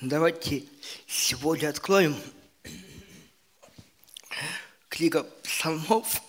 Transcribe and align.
Давайте 0.00 0.64
сегодня 1.06 1.68
откроем 1.68 2.16
книга 4.88 5.24
псалмов, 5.42 6.22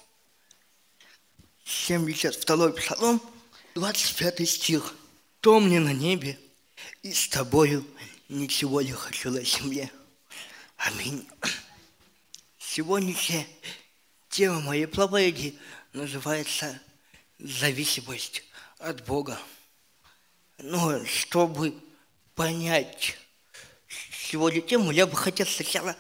72 1.64 2.72
псалом, 2.74 3.22
25 3.76 4.50
стих. 4.50 4.94
«То 5.40 5.62
мне 5.62 5.80
на 5.80 5.94
небе, 5.94 6.38
и 7.02 7.14
с 7.14 7.30
тобою 7.30 7.88
ничего 8.28 8.82
не 8.82 8.92
хочу 8.92 9.32
на 9.32 9.42
земле». 9.42 9.90
Аминь. 10.76 11.26
Сегодняшняя 12.60 13.48
тема 14.28 14.60
моей 14.60 14.86
проповеди 14.86 15.58
называется 15.94 16.78
«Зависимость 17.40 18.44
от 18.80 19.06
Бога». 19.06 19.40
Но 20.58 21.06
чтобы 21.06 21.74
понять 22.36 23.18
сегодня 24.32 24.62
тему, 24.62 24.92
я 24.92 25.06
бы 25.08 25.18
хотел 25.18 25.46
сначала 25.46 25.96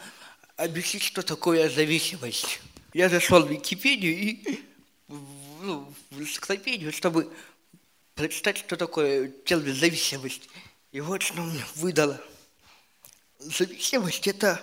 объяснить, 0.55 1.03
что 1.03 1.21
такое 1.21 1.69
зависимость. 1.69 2.61
Я 2.93 3.09
зашел 3.09 3.43
в 3.43 3.51
Википедию 3.51 4.13
и 4.13 4.61
ну, 5.09 5.93
в 6.09 6.21
энциклопедию, 6.21 6.93
чтобы 6.93 7.31
прочитать, 8.15 8.57
что 8.57 8.77
такое 8.77 9.27
термин 9.27 9.75
зависимость. 9.75 10.47
И 10.93 11.01
вот 11.01 11.21
что 11.21 11.41
мне 11.41 11.63
выдало. 11.75 12.21
Зависимость– 13.39 14.27
это 14.29 14.61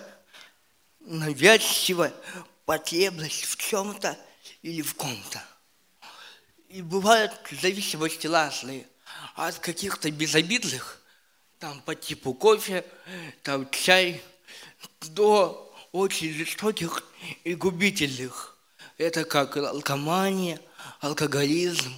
навязчивая 1.01 2.13
потребность 2.65 3.43
в 3.45 3.57
чем-то 3.57 4.17
или 4.63 4.81
в 4.81 4.95
ком-то. 4.95 5.43
И 6.69 6.81
бывают 6.81 7.33
зависимости 7.51 8.25
разные. 8.25 8.87
От 9.35 9.59
каких-то 9.59 10.09
безобидных 10.11 10.98
там 11.59 11.81
по 11.81 11.93
типу 11.93 12.33
кофе, 12.33 12.85
там 13.43 13.69
чай, 13.69 14.21
до 15.01 15.73
очень 15.91 16.33
жестоких 16.33 17.03
и 17.43 17.53
губительных. 17.53 18.57
Это 18.97 19.25
как 19.25 19.57
алкомания, 19.57 20.59
алкоголизм. 21.01 21.93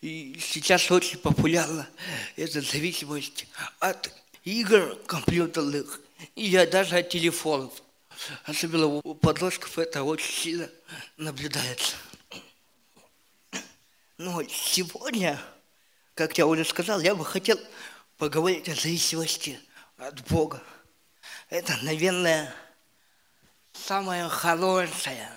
И 0.00 0.38
сейчас 0.40 0.90
очень 0.90 1.18
популярна 1.18 1.88
эта 2.36 2.60
зависимость 2.60 3.46
от 3.80 4.10
игр 4.44 4.96
компьютерных 5.06 6.00
и 6.34 6.50
даже 6.66 6.96
от 6.96 7.08
телефонов. 7.08 7.72
Особенно 8.44 8.86
у 8.86 9.14
подростков 9.14 9.78
это 9.78 10.04
очень 10.04 10.32
сильно 10.32 10.70
наблюдается. 11.18 11.96
Но 14.16 14.42
сегодня, 14.44 15.38
как 16.14 16.38
я 16.38 16.46
уже 16.46 16.64
сказал, 16.64 17.00
я 17.00 17.14
бы 17.14 17.24
хотел 17.24 17.58
поговорить 18.18 18.68
о 18.68 18.74
зависимости 18.74 19.58
от 19.98 20.26
Бога. 20.28 20.62
Это, 21.48 21.78
наверное, 21.82 22.52
самая 23.72 24.28
хорошая 24.28 25.30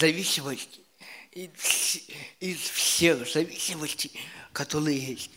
зависимость 0.00 0.80
из, 1.30 2.00
из 2.40 2.58
всех 2.58 3.30
зависимостей, 3.30 4.12
которые 4.52 4.98
есть. 4.98 5.30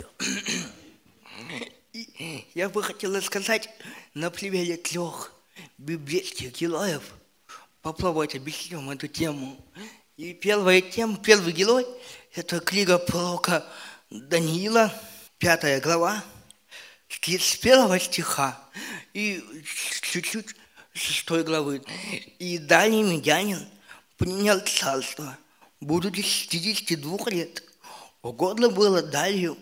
И 1.93 2.45
я 2.53 2.69
бы 2.69 2.83
хотел 2.83 3.15
рассказать 3.15 3.69
на 4.13 4.29
примере 4.29 4.77
трех 4.77 5.33
библейских 5.77 6.53
героев, 6.53 7.03
попробовать 7.81 8.35
объяснить 8.35 8.73
вам 8.73 8.89
эту 8.91 9.07
тему. 9.07 9.57
И 10.17 10.33
первая 10.33 10.81
тема, 10.81 11.17
первый 11.17 11.53
герой– 11.53 11.85
это 12.33 12.59
книга 12.59 12.97
пророка 12.97 13.65
Даниила– 14.09 14.93
пятая 15.39 15.79
глава, 15.79 16.21
с 17.07 17.17
31 17.21 17.99
стиха 18.01 18.59
и 19.13 19.41
чуть-чуть 20.01 20.55
шестой 20.93 21.43
главы. 21.43 21.81
«И 22.39 22.57
далее 22.57 23.03
медянин 23.03 23.65
поменял 24.17 24.59
царство, 24.59 25.37
будучи 25.79 26.21
62 26.21 27.29
лет. 27.29 27.63
Угодно 28.21 28.69
было 28.69 29.01
далее 29.01 29.55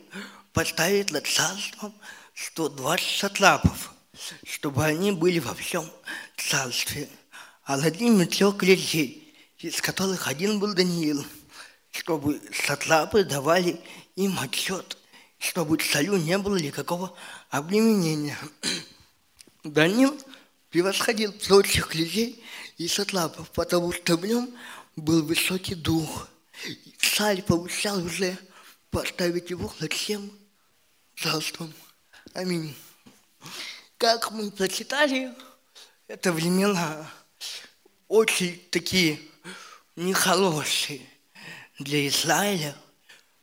поставить 0.52 1.12
над 1.12 1.28
царством 1.28 1.94
120 2.34 3.20
сатрапов, 3.20 3.94
чтобы 4.46 4.84
они 4.84 5.12
были 5.12 5.38
во 5.38 5.54
всем 5.54 5.88
царстве. 6.38 7.08
А 7.66 7.78
над 7.78 8.02
ними 8.02 8.26
трех 8.26 8.64
людей, 8.64 9.36
из 9.60 9.80
которых 9.80 10.28
один 10.28 10.60
был 10.60 10.74
Даниил, 10.74 11.24
чтобы 11.92 12.42
сатрапы 12.66 13.24
давали 13.24 13.80
им 14.16 14.40
отчет 14.40 14.98
чтобы 15.38 15.78
царю 15.78 16.18
не 16.18 16.38
было 16.38 16.58
никакого 16.58 17.16
обременения. 17.50 18.38
Данил 19.64 20.20
превосходил 20.70 21.32
прочих 21.32 21.96
людей 21.96 22.44
и 22.78 22.88
сатлапов, 22.88 23.50
потому 23.52 23.92
что 23.92 24.18
в 24.18 24.26
нем 24.26 24.50
был 24.96 25.24
высокий 25.24 25.76
дух. 25.76 26.28
И 26.66 26.96
царь 27.00 27.42
получал 27.44 28.04
уже 28.04 28.38
поставить 28.90 29.50
его 29.50 29.74
над 29.80 29.94
всем 29.94 30.32
царством. 31.16 31.74
Аминь. 32.34 32.76
Как 33.98 34.32
мы 34.32 34.52
прочитали, 34.52 35.34
это 36.08 36.32
времена 36.32 37.10
очень 38.08 38.62
такие 38.72 39.20
нехорошие 39.96 41.02
для 41.80 42.08
Израиля, 42.08 42.76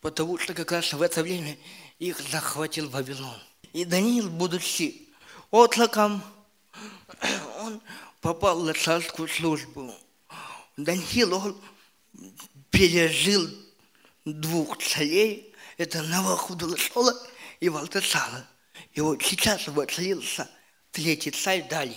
потому 0.01 0.39
что 0.39 0.55
как 0.55 0.73
раз 0.73 0.93
в 0.93 1.03
это 1.03 1.23
время 1.23 1.57
их 1.99 2.21
захватил 2.21 2.89
Вавилон. 2.89 3.41
И 3.73 3.85
Даниил, 3.85 4.31
будучи 4.31 5.09
отлоком, 5.51 6.23
он 7.61 7.81
попал 8.21 8.61
на 8.61 8.75
царскую 8.75 9.29
службу. 9.29 9.95
Даниил, 10.77 11.35
он 11.35 11.61
пережил 12.71 13.49
двух 14.25 14.79
царей, 14.79 15.55
это 15.77 16.03
Навахудулашола 16.03 17.15
и 17.61 17.69
Валтасала. 17.69 18.47
И 18.93 19.01
вот 19.01 19.23
сейчас 19.23 19.67
воцарился 19.69 20.49
третий 20.91 21.31
царь 21.31 21.67
Дали. 21.69 21.97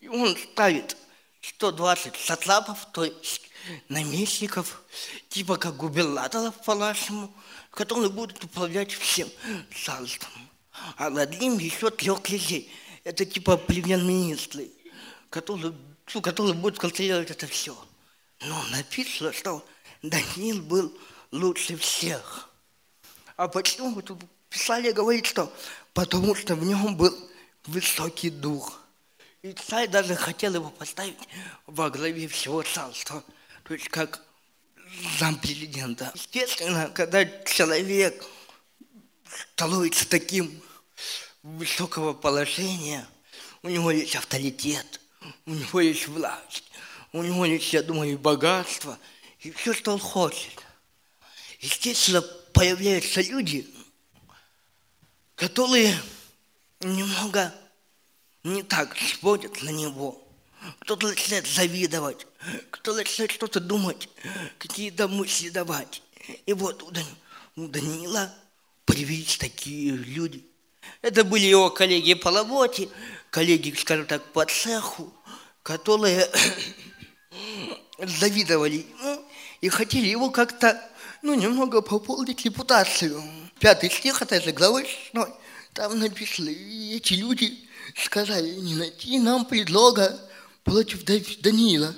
И 0.00 0.08
он 0.08 0.36
ставит 0.36 0.96
120 1.40 2.16
сатрапов, 2.16 2.86
то 2.92 3.04
есть 3.04 3.47
наместников, 3.88 4.82
типа 5.28 5.56
как 5.56 5.76
губернаторов 5.76 6.54
по-нашему, 6.64 7.32
которые 7.70 8.10
будут 8.10 8.42
управлять 8.44 8.92
всем 8.92 9.28
царством. 9.84 10.30
А 10.96 11.10
над 11.10 11.40
ним 11.40 11.58
еще 11.58 11.90
трех 11.90 12.28
людей. 12.28 12.72
Это 13.04 13.24
типа 13.24 13.56
премьер-министры, 13.56 14.70
которые, 15.30 15.74
ну, 16.14 16.20
которые 16.20 16.54
будут 16.54 16.78
контролировать 16.78 17.30
это 17.30 17.46
все. 17.46 17.76
Но 18.40 18.62
написано, 18.70 19.32
что 19.32 19.64
Даниил 20.02 20.62
был 20.62 20.92
лучше 21.32 21.76
всех. 21.76 22.48
А 23.36 23.48
почему? 23.48 24.00
Тут 24.02 24.20
Писание 24.50 24.92
говорит, 24.92 25.26
что 25.26 25.52
потому 25.94 26.34
что 26.34 26.54
в 26.54 26.64
нем 26.64 26.96
был 26.96 27.14
высокий 27.66 28.30
дух. 28.30 28.80
И 29.42 29.52
царь 29.52 29.88
даже 29.88 30.14
хотел 30.16 30.54
его 30.54 30.70
поставить 30.70 31.18
во 31.66 31.90
главе 31.90 32.28
всего 32.28 32.62
царства– 32.62 33.22
то 33.68 33.74
есть 33.74 33.90
как 33.90 34.22
зампрезидента. 35.18 36.10
Естественно, 36.14 36.90
когда 36.94 37.26
человек 37.44 38.24
становится 39.52 40.08
таким 40.08 40.62
высокого 41.42 42.14
положения, 42.14 43.06
у 43.62 43.68
него 43.68 43.90
есть 43.90 44.16
авторитет, 44.16 45.00
у 45.44 45.50
него 45.50 45.80
есть 45.80 46.08
власть, 46.08 46.64
у 47.12 47.22
него 47.22 47.44
есть, 47.44 47.70
я 47.74 47.82
думаю, 47.82 48.12
и 48.12 48.16
богатство, 48.16 48.98
и 49.40 49.50
все, 49.50 49.74
что 49.74 49.92
он 49.92 49.98
хочет. 49.98 50.64
Естественно, 51.60 52.22
появляются 52.54 53.20
люди, 53.20 53.68
которые 55.34 55.94
немного 56.80 57.52
не 58.44 58.62
так 58.62 58.96
смотрят 58.96 59.62
на 59.62 59.68
него– 59.68 60.24
кто-то 60.80 61.08
начинает 61.08 61.46
завидовать, 61.46 62.26
кто 62.70 62.94
начинает 62.94 63.30
что-то 63.30 63.60
думать, 63.60 64.08
какие-то 64.58 65.08
мысли 65.08 65.50
давать. 65.50 66.02
И 66.46 66.52
вот 66.52 66.82
у, 66.82 66.90
Дан... 66.90 67.04
у 67.56 67.68
Данила 67.68 68.34
появились 68.84 69.36
такие 69.36 69.92
люди. 69.92 70.44
Это 71.02 71.24
были 71.24 71.46
его 71.46 71.70
коллеги 71.70 72.14
по 72.14 72.30
работе, 72.30 72.88
коллеги, 73.30 73.74
скажем 73.76 74.06
так, 74.06 74.24
по 74.32 74.44
цеху, 74.46 75.12
которые 75.62 76.28
завидовали 77.98 78.86
ему 78.98 79.24
и 79.60 79.68
хотели 79.68 80.06
его 80.06 80.30
как-то, 80.30 80.80
ну, 81.22 81.34
немного 81.34 81.82
пополнить 81.82 82.44
репутацию. 82.44 83.22
Пятый 83.58 83.90
стих 83.90 84.22
этой 84.22 84.40
же 84.40 84.52
главы, 84.52 84.86
там 85.74 85.98
написано, 85.98 86.48
и 86.48 86.96
эти 86.96 87.14
люди 87.14 87.58
сказали, 87.96 88.50
не 88.54 88.74
найти 88.74 89.18
нам 89.18 89.44
предлога 89.44 90.18
против 90.64 91.04
Даниила, 91.04 91.94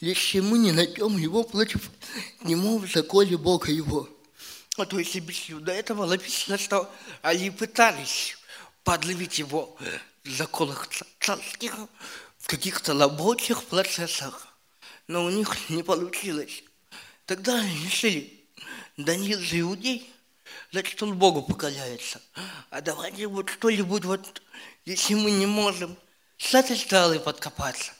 если 0.00 0.40
мы 0.40 0.58
не 0.58 0.72
найдем 0.72 1.16
его 1.16 1.44
против 1.44 1.90
него 2.42 2.78
в 2.78 2.90
законе 2.90 3.36
Бога 3.36 3.70
его. 3.70 4.08
А 4.76 4.86
то 4.86 4.98
есть 4.98 5.54
до 5.62 5.72
этого 5.72 6.06
написано, 6.06 6.56
что 6.56 6.90
они 7.22 7.50
пытались 7.50 8.36
подловить 8.82 9.38
его 9.38 9.76
в 10.24 10.30
законах 10.30 10.88
царских, 11.20 11.74
в 12.38 12.46
каких-то 12.46 12.98
рабочих 12.98 13.64
процессах. 13.64 14.48
Но 15.06 15.24
у 15.24 15.30
них 15.30 15.70
не 15.70 15.82
получилось. 15.82 16.62
Тогда 17.26 17.62
решили, 17.84 18.44
Даниил 18.96 19.40
же 19.40 19.60
иудей, 19.60 20.10
значит, 20.72 21.02
он 21.02 21.16
Богу 21.18 21.42
покоряется. 21.42 22.20
А 22.70 22.80
давайте 22.80 23.26
вот 23.26 23.50
что-нибудь 23.50 24.04
вот, 24.04 24.42
если 24.84 25.14
мы 25.14 25.30
не 25.30 25.46
можем 25.46 25.96
с 26.40 26.54
этой 26.54 26.76
стороны 26.76 27.20
подкопаться, 27.20 27.92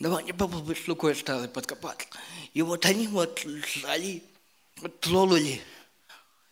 давайте 0.00 0.34
попробуем 0.34 0.76
с 0.76 0.84
другой 0.84 1.14
стороны 1.14 1.48
подкопаться. 1.48 2.08
И 2.52 2.60
вот 2.60 2.84
они 2.84 3.06
вот 3.06 3.46
вот 4.78 5.00
тронули 5.00 5.62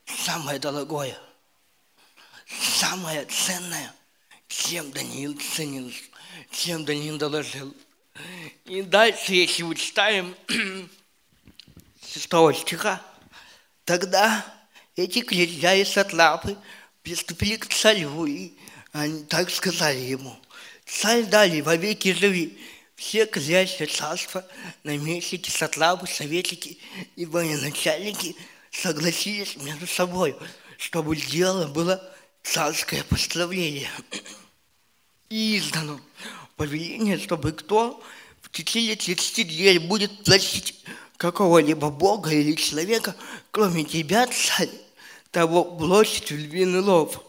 самое 0.07 0.61
дорогое, 0.61 1.19
самое 2.47 3.25
ценное, 3.25 3.93
чем 4.47 4.93
Даниил 4.93 5.37
ценил, 5.39 5.93
чем 6.53 6.85
Даниил 6.85 7.19
доложил. 7.19 7.75
И 8.65 8.83
дальше, 8.83 9.35
если 9.35 9.65
мы 9.65 9.75
читаем 9.75 10.37
шестого 12.13 12.55
стиха, 12.55 13.03
тогда 13.85 14.47
эти 14.95 15.23
князья 15.23 15.75
и 15.75 15.85
сатлапы 15.85 16.57
приступили 17.03 17.57
к 17.57 17.67
царю, 17.67 18.27
и 18.27 18.53
они 18.93 19.25
так 19.25 19.51
сказали 19.51 19.99
ему, 19.99 20.39
царь 20.87 21.25
дали 21.25 21.61
вовеки 21.61 22.13
живи, 22.13 22.59
все 22.97 23.27
князья 23.27 23.67
царства, 23.87 24.47
наместники, 24.85 25.51
сатлапы, 25.51 26.07
советники 26.07 26.79
и 27.17 27.27
военачальники 27.27 28.37
согласились 28.71 29.57
между 29.57 29.87
собой, 29.87 30.37
чтобы 30.79 31.17
дело 31.17 31.67
было 31.67 32.03
царское 32.43 33.03
постановление. 33.05 33.91
И 35.29 35.59
издано 35.59 36.01
повеление, 36.57 37.19
чтобы 37.19 37.53
кто 37.53 38.03
в 38.41 38.51
течение 38.51 38.97
30 38.97 39.49
дней 39.49 39.79
будет 39.79 40.25
платить 40.25 40.85
какого-либо 41.17 41.91
бога 41.91 42.31
или 42.31 42.53
человека, 42.55 43.17
кроме 43.51 43.85
тебя, 43.85 44.27
царь, 44.27 44.69
того 45.31 45.65
бросить 45.65 46.31
в 46.31 46.37
львиный 46.37 46.81
лов. 46.81 47.23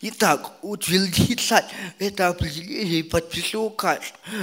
Итак, 0.00 0.58
утверди 0.62 1.34
царь 1.34 1.64
это 1.98 2.28
определение 2.28 3.00
и 3.00 3.02
подпиши 3.02 3.58
указ, 3.58 4.00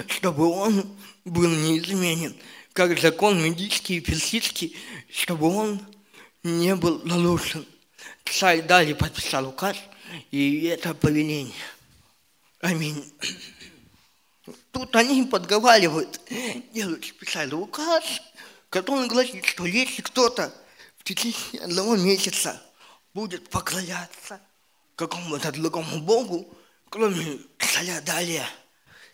чтобы 0.07 0.47
он 0.47 0.89
был 1.25 1.49
неизменен, 1.49 2.35
как 2.73 2.99
закон 2.99 3.41
медийский 3.41 3.97
и 3.97 3.99
персидский, 3.99 4.75
чтобы 5.11 5.47
он 5.47 5.85
не 6.43 6.75
был 6.75 7.01
нарушен. 7.03 7.65
Царь 8.25 8.61
далее 8.61 8.95
подписал 8.95 9.47
указ, 9.47 9.77
и 10.31 10.65
это 10.65 10.93
повеление. 10.93 11.53
Аминь. 12.61 13.03
Тут 14.71 14.95
они 14.95 15.23
подговаривают, 15.23 16.21
делают 16.73 17.05
специальный 17.05 17.59
указ, 17.59 18.03
который 18.69 19.07
гласит, 19.07 19.45
что 19.45 19.65
если 19.65 20.01
кто-то 20.01 20.53
в 20.97 21.03
течение 21.03 21.61
одного 21.61 21.97
месяца 21.97 22.61
будет 23.13 23.49
поклоняться 23.49 24.39
какому-то 25.07 25.51
другому 25.51 25.99
Богу, 26.01 26.55
кроме 26.89 27.39
царя 27.57 28.01
Далия, 28.01 28.47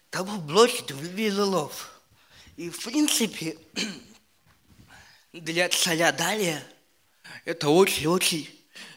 того 0.09 0.37
бросит 0.37 0.91
в 0.91 0.99
Вавилов. 0.99 2.01
И 2.57 2.69
в 2.69 2.83
принципе 2.83 3.57
для 5.31 5.69
царя 5.69 6.11
Далия 6.11 6.61
это 7.45 7.69
очень-очень 7.69 8.49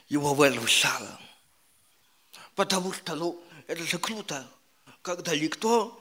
его 0.09 0.33
возвышало. 0.33 1.19
Потому 2.55 2.91
что, 2.91 3.15
ну, 3.15 3.41
это 3.67 3.83
же 3.85 3.97
круто, 3.97 4.45
когда 5.01 5.33
никто, 5.33 5.97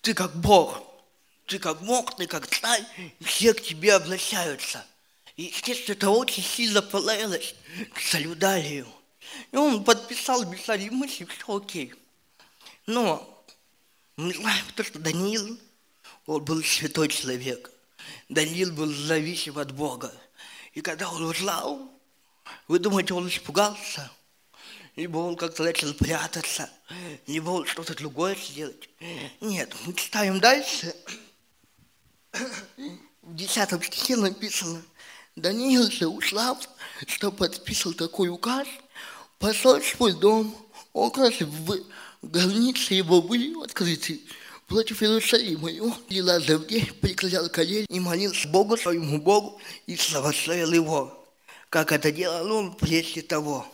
ты 0.00 0.14
как 0.14 0.34
Бог, 0.36 0.82
ты 1.46 1.58
как 1.58 1.82
Бог, 1.82 2.16
ты 2.16 2.26
как 2.26 2.46
царь, 2.46 2.82
все 3.20 3.52
к 3.52 3.60
тебе 3.60 3.92
обращаются. 3.92 4.86
И, 5.36 5.44
естественно, 5.44 5.96
это 5.96 6.08
очень 6.08 6.42
сильно 6.42 6.80
понравилось 6.80 7.54
царю 8.10 8.34
Далию. 8.34 8.86
И 9.52 9.56
он 9.56 9.84
подписал 9.84 10.44
Бессарий 10.44 10.90
мысли, 10.90 11.24
все 11.24 11.56
окей. 11.56 11.94
Но 12.86 13.44
мы 14.16 14.32
знаем 14.34 14.64
то, 14.74 14.84
что 14.84 14.98
Даниил, 14.98 15.58
он 16.26 16.44
был 16.44 16.62
святой 16.62 17.08
человек. 17.08 17.70
Даниил 18.28 18.72
был 18.72 18.92
зависим 18.92 19.58
от 19.58 19.72
Бога. 19.72 20.12
И 20.72 20.80
когда 20.80 21.10
он 21.10 21.24
узнал, 21.24 21.90
вы 22.68 22.78
думаете, 22.78 23.14
он 23.14 23.28
испугался? 23.28 24.10
либо 24.96 25.18
он 25.18 25.36
как-то 25.36 25.64
начал 25.64 25.92
прятаться, 25.94 26.70
либо 27.26 27.50
он 27.50 27.66
что-то 27.66 27.94
другое 27.94 28.36
сделать. 28.36 28.88
Нет, 29.40 29.74
мы 29.84 29.94
читаем 29.94 30.40
дальше. 30.40 30.94
В 32.32 33.34
десятом 33.34 33.82
стихе 33.82 34.16
написано, 34.16 34.82
Даниил 35.36 35.90
же 35.90 36.06
узнав, 36.06 36.58
что 37.06 37.32
подписал 37.32 37.92
такой 37.94 38.28
указ, 38.28 38.68
пошел 39.44 39.78
свой 39.82 40.14
дом, 40.14 40.56
окна 40.94 41.30
в 41.30 41.78
границы 42.22 42.94
его 42.94 43.20
были 43.20 43.62
открыты 43.62 44.22
против 44.66 45.02
Иерусалима. 45.02 45.70
И 45.70 45.80
он 45.80 45.94
лила 46.08 46.40
день, 46.40 46.86
преклонял 47.02 47.50
колени 47.50 47.84
и 47.90 48.00
молился 48.00 48.48
Богу 48.48 48.78
своему 48.78 49.20
Богу 49.20 49.60
и 49.84 49.96
славословил 49.96 50.72
его, 50.72 51.28
как 51.68 51.92
это 51.92 52.10
делал 52.10 52.50
он 52.52 52.74
прежде 52.74 53.20
того. 53.20 53.66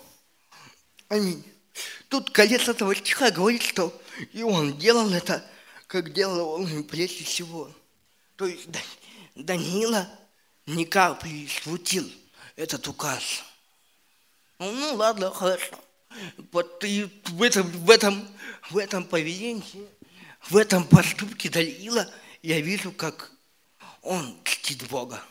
Аминь. 1.07 1.45
Тут 2.09 2.31
конец 2.31 2.67
этого 2.67 2.93
стиха 2.97 3.31
говорит, 3.31 3.63
что 3.63 3.97
и 4.33 4.43
он 4.43 4.77
делал 4.77 5.09
это, 5.13 5.47
как 5.87 6.13
делал 6.13 6.49
он 6.49 6.83
прежде 6.83 7.23
всего. 7.23 7.71
То 8.35 8.47
есть 8.47 8.67
Данила 9.37 10.09
ни 10.67 10.83
капли 10.83 11.47
смутил 11.63 12.11
этот 12.57 12.89
указ. 12.89 13.45
Ну, 14.61 14.95
ладно, 14.95 15.31
хорошо. 15.31 15.75
Вот 16.53 16.85
и 16.85 17.05
в 17.29 17.43
этом, 17.43 17.67
в 17.67 17.91
этом, 17.91 18.29
в 18.69 18.77
этом 18.77 19.05
поведении, 19.05 19.89
в 20.43 20.57
этом 20.57 20.85
поступке 20.85 21.49
Даниила 21.49 22.07
я 22.43 22.61
вижу, 22.61 22.93
как 22.93 23.33
он 24.03 24.39
чтит 24.45 24.87
Бога. 24.89 25.23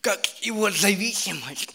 Как 0.00 0.24
его 0.42 0.70
зависимость 0.70 1.74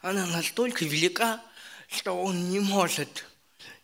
она 0.00 0.24
настолько 0.26 0.86
велика, 0.86 1.42
что 1.88 2.12
он 2.12 2.48
не 2.48 2.60
может 2.60 3.26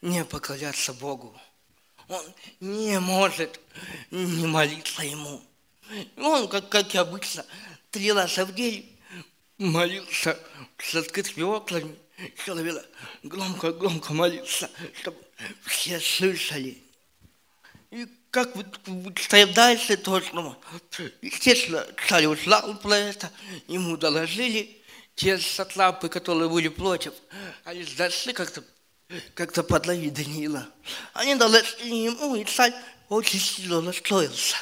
не 0.01 0.25
покоряться 0.25 0.95
Богу. 0.95 1.39
Он 2.09 2.25
не 2.61 2.99
может 2.99 3.61
не 4.11 4.47
молиться 4.47 5.03
Ему. 5.03 5.43
Он, 6.17 6.49
как, 6.49 6.71
как 6.71 6.95
обычно, 6.95 7.45
три 7.91 8.13
раза 8.13 8.47
в 8.47 8.55
день 8.55 8.92
молился 9.63 10.39
с 10.79 10.95
открытыми 10.95 11.45
окнами, 11.45 11.97
человек 12.45 12.85
громко-громко 13.23 14.13
молился, 14.13 14.71
чтобы 15.01 15.19
все 15.67 16.01
слышали. 16.01 16.79
И 17.91 18.07
как 18.31 18.55
вот 18.57 18.67
читаем 19.17 19.53
дальше, 19.53 19.97
то, 19.97 20.23
ну, 20.33 20.57
естественно, 21.21 21.87
царь 22.09 22.27
узнал 22.27 22.79
про 22.79 22.97
это, 22.97 23.31
ему 23.69 23.97
доложили, 23.97 24.79
те 25.15 25.39
сатлапы, 25.39 26.09
которые 26.09 26.49
были 26.49 26.69
против, 26.69 27.13
они 27.65 27.85
дошли 27.85 28.33
как-то 28.33 28.65
как-то 29.35 29.63
подловить 29.63 30.15
Даниила. 30.15 30.67
Они 31.13 31.35
дошли 31.35 32.05
ему, 32.05 32.35
и 32.35 32.45
царь 32.45 32.73
очень 33.11 33.41
сильно 33.41 33.83
настроился. 33.83 34.57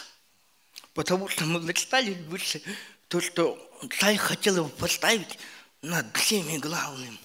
Потому 0.92 1.28
что 1.28 1.44
мы 1.44 1.60
зачитали 1.60 2.14
выше 2.28 2.60
то, 3.06 3.20
что 3.20 3.69
царь 3.98 4.16
хотел 4.16 4.56
его 4.56 4.68
поставить 4.68 5.38
над 5.82 6.16
всеми 6.16 6.58
главным. 6.58 7.18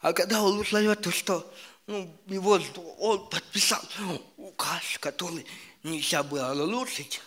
А 0.00 0.12
когда 0.12 0.42
он 0.42 0.58
узнает 0.58 1.02
то, 1.02 1.10
что 1.10 1.52
ну, 1.86 2.18
его, 2.26 2.60
он 2.98 3.28
подписал 3.28 3.82
указ, 4.36 4.98
который 5.00 5.46
нельзя 5.82 6.22
было 6.22 6.52
нарушить, 6.54 7.20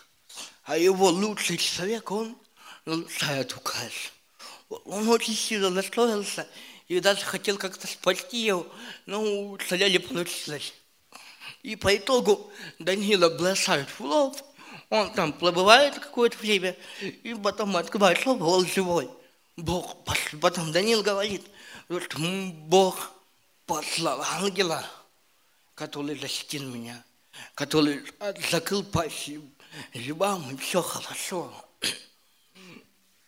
а 0.64 0.78
его 0.78 1.10
лучший 1.10 1.58
человек, 1.58 2.12
он 2.12 2.38
нарушает 2.86 3.56
указ 3.56 4.12
он 4.70 5.08
очень 5.10 5.36
сильно 5.36 5.70
настроился 5.70 6.48
и 6.88 7.00
даже 7.00 7.22
хотел 7.22 7.58
как-то 7.58 7.88
спасти 7.88 8.46
его, 8.46 8.68
но 9.06 9.58
царя 9.68 9.90
не 9.90 10.00
получилось. 10.00 10.74
И 11.64 11.76
по 11.76 11.96
итогу 11.96 12.52
Данила 12.78 13.30
бросают 13.30 13.90
в 13.90 14.02
лов, 14.02 14.44
он 14.90 15.14
там 15.14 15.34
плавает 15.34 16.00
какое-то 16.00 16.38
время, 16.38 16.76
и 17.02 17.34
потом 17.36 17.78
открывает 17.78 18.26
лов, 18.26 18.42
он 18.42 18.66
живой. 18.66 19.10
Бог, 19.56 19.98
потом 20.42 20.72
Данил 20.72 21.04
говорит, 21.04 21.46
что 21.88 22.20
Бог 22.20 23.12
послал 23.66 24.22
ангела, 24.22 24.84
который 25.76 26.18
защитил 26.18 26.64
меня, 26.64 27.04
который 27.56 28.02
закрыл 28.50 28.84
пасть 28.84 29.30
зубам, 29.94 30.50
и 30.52 30.58
все 30.58 30.82
хорошо. 30.82 31.54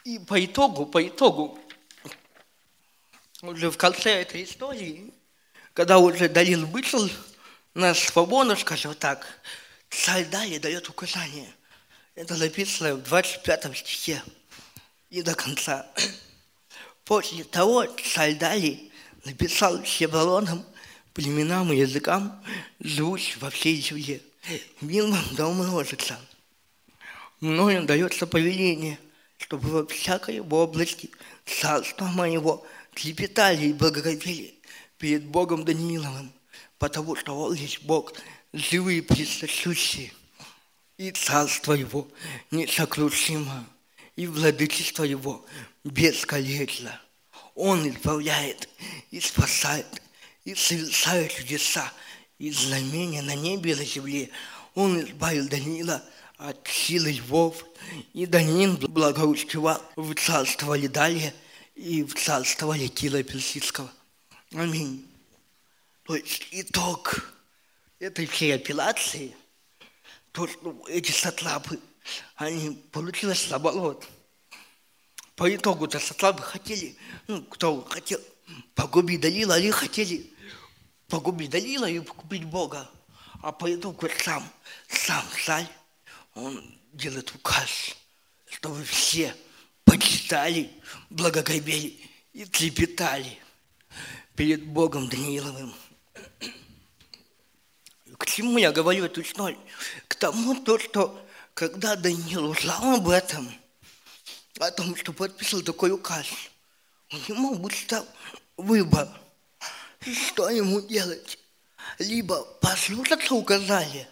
И 0.04 0.18
по 0.18 0.44
итогу, 0.44 0.88
по 0.88 1.08
итогу, 1.08 1.60
уже 3.44 3.70
в 3.70 3.78
конце 3.78 4.22
этой 4.22 4.44
истории, 4.44 5.14
когда 5.74 6.00
уже 6.00 6.28
Далил 6.28 6.66
вышел 6.66 7.08
на 7.74 7.94
свободу, 7.94 8.56
скажем 8.58 8.96
так, 8.96 9.28
царь 9.92 10.26
дает 10.26 10.90
указание. 10.90 11.50
Это 12.16 12.36
написано 12.36 12.96
в 12.96 13.04
25 13.04 13.78
стихе 13.78 14.24
и 15.10 15.22
до 15.22 15.36
конца. 15.36 15.86
После 17.06 17.44
того 17.44 17.86
царь 18.14 18.36
Дали 18.36 18.92
написал 19.26 19.84
всем 19.84 20.12
народам, 20.12 20.66
племенам 21.14 21.72
и 21.72 21.78
языкам, 21.78 22.44
живущим 22.80 23.40
во 23.42 23.50
всей 23.50 23.80
земле. 23.82 24.22
Мир 24.80 25.06
вам 25.06 25.26
да 25.34 25.48
умножится. 25.48 26.18
Мною 27.40 27.84
дается 27.84 28.26
повеление, 28.26 28.98
чтобы 29.38 29.70
во 29.70 29.88
всякой 29.88 30.40
области 30.40 31.10
царства 31.46 32.06
моего 32.06 32.66
трепетали 32.94 33.68
и 33.68 33.74
благоговели 33.74 34.56
перед 34.98 35.26
Богом 35.26 35.66
Данииловым, 35.66 36.32
потому 36.78 37.16
что 37.16 37.38
Он 37.38 37.54
есть 37.54 37.82
Бог, 37.84 38.14
живый 38.54 38.98
и 38.98 39.02
присущий, 39.02 40.14
и 40.98 41.12
царство 41.12 41.74
Его 41.74 42.08
несокрушимо, 42.52 43.68
и 44.16 44.28
владычество 44.28 45.04
Его 45.04 45.46
бесконечно. 45.84 47.00
Он 47.56 47.88
избавляет 47.90 48.70
и 49.10 49.20
спасает, 49.20 50.02
и 50.46 50.56
совершает 50.56 51.34
чудеса, 51.34 51.92
и 52.38 52.52
знамения 52.52 53.22
на 53.22 53.36
небе 53.36 53.72
и 53.72 53.76
на 53.76 53.86
земле. 53.86 54.30
Он 54.74 55.00
избавил 55.02 55.48
Даниила 55.48 56.04
от 56.38 56.68
силы 56.68 57.12
львов, 57.12 57.64
и 58.14 58.26
Даниил 58.26 58.78
благоустевал 58.78 59.82
в 59.96 60.16
царство 60.16 60.74
Лидалия 60.74 61.34
и 61.76 62.04
в 62.04 62.16
царство 62.16 62.74
Летила 62.74 63.22
Персидского. 63.24 63.92
Аминь. 64.54 65.06
То 66.04 66.16
есть 66.16 66.48
итог 66.52 67.32
этой 68.02 68.26
апелляции, 68.56 69.36
то, 70.32 70.48
что 70.48 70.84
эти 70.88 71.12
сатрапы, 71.12 71.80
они 72.36 72.72
получилось 72.92 73.48
наоборот. 73.50 74.08
По 75.36 75.54
итогу-то 75.56 76.00
сатрапы 76.00 76.42
хотели, 76.42 76.96
ну, 77.28 77.44
кто 77.44 77.82
хотел 77.84 78.20
погубить 78.74 79.22
Далила, 79.22 79.56
они 79.56 79.70
хотели 79.70 80.34
погубить 81.08 81.52
Далила 81.52 81.90
и 81.90 82.00
погубить 82.00 82.44
Бога. 82.46 82.90
А 83.44 83.52
по 83.52 83.74
итогу 83.74 84.08
сам, 84.24 84.44
сам 84.88 85.24
царь, 85.46 85.68
он 86.34 86.64
делает 86.94 87.34
указ, 87.36 87.96
чтобы 88.50 88.84
все 88.84 89.36
почитали, 89.86 90.72
благоговели 91.10 92.00
и 92.34 92.46
трепетали 92.46 93.38
перед 94.36 94.66
Богом 94.66 95.08
Данииловым. 95.08 95.74
К 98.32 98.34
чему 98.34 98.58
я 98.60 98.72
говорю 98.72 99.04
эту 99.04 99.24
историю? 99.24 99.60
К 100.08 100.16
тому, 100.16 100.56
то, 100.64 100.80
что 100.80 101.22
когда 101.54 101.98
Даниил 101.98 102.52
узнал 102.52 102.96
об 102.96 103.10
этом, 103.10 103.54
о 104.58 104.72
том, 104.72 104.96
что 104.96 105.12
подписал 105.12 105.62
такой 105.64 105.92
указ, 105.92 106.28
у 107.12 107.18
него 107.18 107.56
был 107.56 107.70
стал 107.72 108.08
выбор, 108.56 109.10
что 110.00 110.50
ему 110.50 110.80
делать. 110.80 111.40
Либо 112.00 112.42
послушаться 112.62 113.36
указания, 113.36 114.08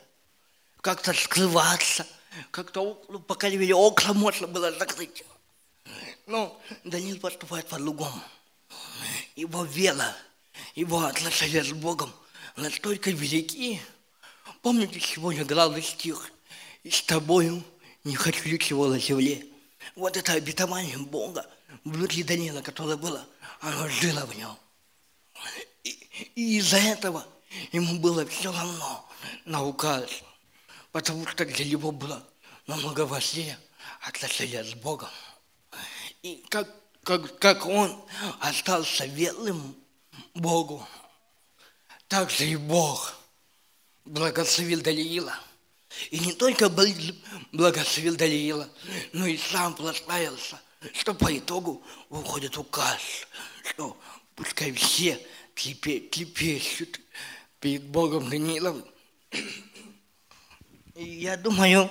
как-то 0.82 1.14
скрываться, 1.14 2.06
как-то, 2.52 3.02
ну, 3.08 3.20
по 3.20 3.36
крайней 3.36 3.60
мере, 3.60 3.74
окна 3.74 4.14
можно 4.14 4.48
было 4.48 4.70
закрыть. 4.74 5.24
Но 6.26 6.62
Даниил 6.84 7.22
поступает 7.22 7.68
по-другому. 7.68 8.22
Его 9.38 9.64
вера, 9.64 10.14
его 10.76 11.06
отношения 11.06 11.64
с 11.64 11.72
Богом 11.72 12.14
настолько 12.58 13.12
велики. 13.12 13.82
Помните, 14.62 15.00
сегодня 15.00 15.46
главный 15.46 15.82
стих 15.82 16.32
«И 16.84 16.90
с 16.90 17.02
тобою 17.04 17.64
не 18.04 18.16
хочу 18.16 18.50
ничего 18.50 18.88
на 18.88 19.00
земле». 19.00 19.46
Вот 19.96 20.18
это 20.18 20.34
обетование 20.34 20.98
Бога 20.98 21.50
внутри 21.86 22.24
Даниила, 22.24 22.62
которое 22.62 22.98
было, 22.98 23.26
оно 23.62 23.88
жило 23.88 24.26
в 24.26 24.36
нем. 24.36 24.58
И, 25.86 25.90
и 26.36 26.58
из-за 26.58 26.78
этого 26.78 27.26
ему 27.72 28.00
было 28.00 28.26
все 28.26 28.52
равно 28.52 29.10
на 29.46 29.64
указ, 29.64 30.10
потому 30.92 31.26
что 31.26 31.46
для 31.46 31.64
него 31.64 31.94
было 31.94 32.22
намного 32.68 33.06
важнее 33.06 33.58
отношения 34.02 34.66
с 34.66 34.74
Богом. 34.74 35.10
И 36.22 36.44
как, 36.50 36.70
как, 37.04 37.40
как 37.40 37.66
он 37.66 37.98
остался 38.42 39.06
верным 39.06 39.74
Богу, 40.34 40.86
так 42.10 42.30
же 42.30 42.46
и 42.46 42.58
Бог 42.58 43.19
благословил 44.06 44.82
Даниила. 44.82 45.36
И 46.12 46.20
не 46.20 46.34
только 46.34 46.70
благословил 47.52 48.16
Даниила, 48.16 48.70
но 49.14 49.26
и 49.26 49.38
сам 49.38 49.76
прославился, 49.76 50.60
что 50.94 51.14
по 51.14 51.36
итогу 51.36 51.84
выходит 52.10 52.58
указ, 52.58 53.02
что 53.72 54.00
пускай 54.36 54.72
все 54.72 55.20
трепещут 55.56 57.00
перед 57.60 57.84
Богом 57.84 58.30
Данииловым. 58.30 58.86
И 60.96 61.06
я 61.06 61.38
думаю, 61.38 61.90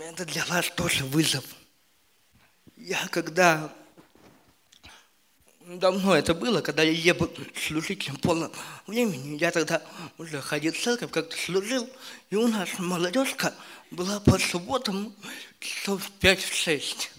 это 0.00 0.24
для 0.24 0.44
нас 0.46 0.70
тоже 0.74 1.04
вызов– 1.04 1.44
я 2.78 3.08
когда 3.08 3.72
давно 5.76 6.16
это 6.16 6.34
было, 6.34 6.62
когда 6.62 6.82
я 6.82 7.14
был 7.14 7.30
служителем 7.54 8.16
полного 8.16 8.52
времени, 8.86 9.36
я 9.36 9.50
тогда 9.50 9.82
уже 10.16 10.40
ходил 10.40 10.72
в 10.72 10.78
церковь, 10.78 11.10
как-то 11.10 11.36
служил, 11.36 11.88
и 12.30 12.36
у 12.36 12.48
нас 12.48 12.70
молодежка 12.78 13.54
была 13.90 14.18
по 14.20 14.38
субботам 14.38 15.14
часов 15.60 16.10
5-6. 16.20 17.10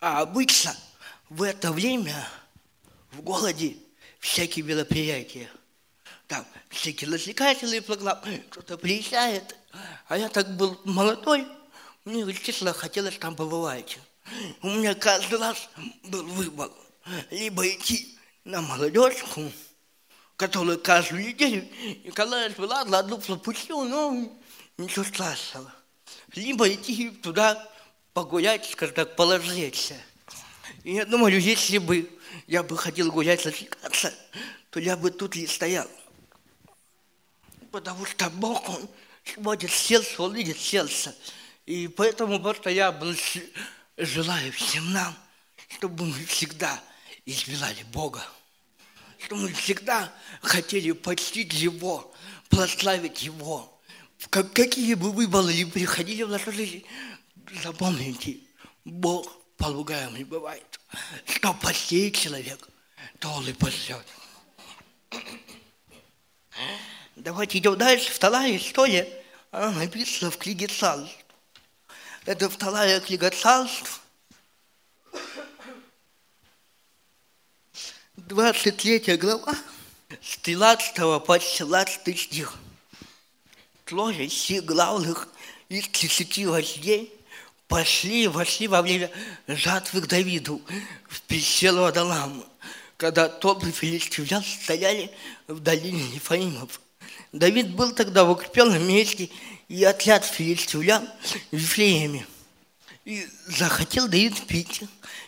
А 0.00 0.20
обычно 0.20 0.76
в 1.28 1.42
это 1.42 1.72
время 1.72 2.28
в 3.10 3.20
городе 3.22 3.76
всякие 4.20 4.64
мероприятия. 4.64 5.50
Там 6.28 6.46
всякие 6.70 7.10
развлекательные 7.10 7.82
программы, 7.82 8.44
кто-то 8.50 8.78
приезжает. 8.78 9.56
А 10.06 10.16
я 10.16 10.28
так 10.28 10.56
был 10.56 10.80
молодой, 10.84 11.46
мне, 12.04 12.32
честно, 12.32 12.72
хотелось 12.72 13.18
там 13.18 13.34
побывать. 13.34 13.98
У 14.62 14.68
меня 14.68 14.94
каждый 14.94 15.38
раз 15.38 15.68
был 16.04 16.24
выбор. 16.24 16.70
Либо 17.30 17.68
идти 17.68 18.18
на 18.44 18.60
молодежку, 18.60 19.50
которая 20.36 20.76
каждую 20.76 21.26
неделю, 21.26 21.68
и 22.04 22.10
казалось 22.10 22.54
бы, 22.54 22.62
ладно, 22.62 22.98
одну 22.98 23.18
пропустил, 23.18 23.84
но 23.84 24.32
ничего 24.78 25.04
страшного. 25.04 25.72
Либо 26.34 26.72
идти 26.72 27.10
туда 27.10 27.68
погулять, 28.12 28.68
скажем 28.70 28.94
так, 28.94 29.16
положиться. 29.16 29.94
И 30.84 30.94
я 30.94 31.04
думаю, 31.06 31.40
если 31.40 31.78
бы 31.78 32.10
я 32.46 32.62
бы 32.62 32.76
хотел 32.76 33.10
гулять, 33.10 33.44
развлекаться, 33.46 34.12
то 34.70 34.80
я 34.80 34.96
бы 34.96 35.10
тут 35.10 35.36
и 35.36 35.46
стоял. 35.46 35.88
Потому 37.70 38.04
что 38.04 38.30
Бог, 38.30 38.68
Он 38.68 38.88
смотрит 39.24 39.70
сердце, 39.70 40.22
Он 40.22 40.34
видит 40.34 40.58
сердце. 40.58 41.14
И 41.66 41.88
поэтому 41.88 42.40
просто 42.40 42.70
я 42.70 42.98
желаю 43.96 44.52
всем 44.52 44.92
нам, 44.92 45.14
чтобы 45.68 46.06
мы 46.06 46.24
всегда 46.24 46.82
избирали 47.26 47.82
Бога, 47.92 48.26
чтобы 49.18 49.42
мы 49.42 49.52
всегда 49.52 50.12
хотели 50.40 50.92
почтить 50.92 51.52
Его, 51.52 52.12
прославить 52.48 53.22
Его. 53.22 53.80
Как, 54.30 54.52
какие 54.52 54.94
бы 54.94 55.10
выборы 55.10 55.52
ни 55.52 55.64
приходили 55.64 56.22
в 56.22 56.28
нашу 56.28 56.52
жизнь, 56.52 56.84
запомните, 57.62 58.38
Бог 58.84 59.36
поругаем 59.56 60.16
не 60.16 60.24
бывает. 60.24 60.80
Что 61.26 61.54
посеет 61.54 62.16
человек, 62.16 62.68
то 63.18 63.30
он 63.30 63.48
и 63.48 63.52
пасет. 63.52 64.04
Давайте 67.16 67.58
идем 67.58 67.76
дальше. 67.76 68.12
Вторая 68.12 68.56
история, 68.56 69.08
она 69.50 69.70
написана 69.70 70.30
в 70.30 70.38
книге 70.38 70.66
Царств. 70.66 71.22
Это 72.24 72.48
вторая 72.48 73.00
книга 73.00 73.30
царств, 73.30 74.00
23 78.28 79.16
глава, 79.16 79.54
с 80.20 80.36
13 80.38 81.24
по 81.24 81.38
17 81.38 82.18
стих. 82.18 82.54
Трое 83.84 84.28
сих 84.28 84.64
главных 84.64 85.28
из 85.68 85.88
30 85.88 86.46
вождей 86.46 87.12
пошли 87.68 88.24
и 88.24 88.28
вошли 88.28 88.68
во 88.68 88.82
время 88.82 89.10
жатвы 89.46 90.02
к 90.02 90.06
Давиду 90.06 90.62
в 91.08 91.20
пещеру 91.22 91.84
Адалам, 91.84 92.44
когда 92.96 93.28
толпы 93.28 93.70
филистимлян 93.70 94.42
стояли 94.42 95.10
в 95.46 95.60
долине 95.60 96.04
Ефаимов. 96.14 96.80
Давид 97.32 97.74
был 97.74 97.92
тогда 97.92 98.24
в 98.24 98.30
укрепленном 98.30 98.86
месте– 98.86 99.30
и 99.72 99.84
отряд 99.84 100.22
филистимлян 100.26 101.08
в 101.50 101.56
Вифлееме. 101.56 102.26
И 103.04 103.26
захотел 103.46 104.06
Давид 104.06 104.46
пить. 104.46 104.82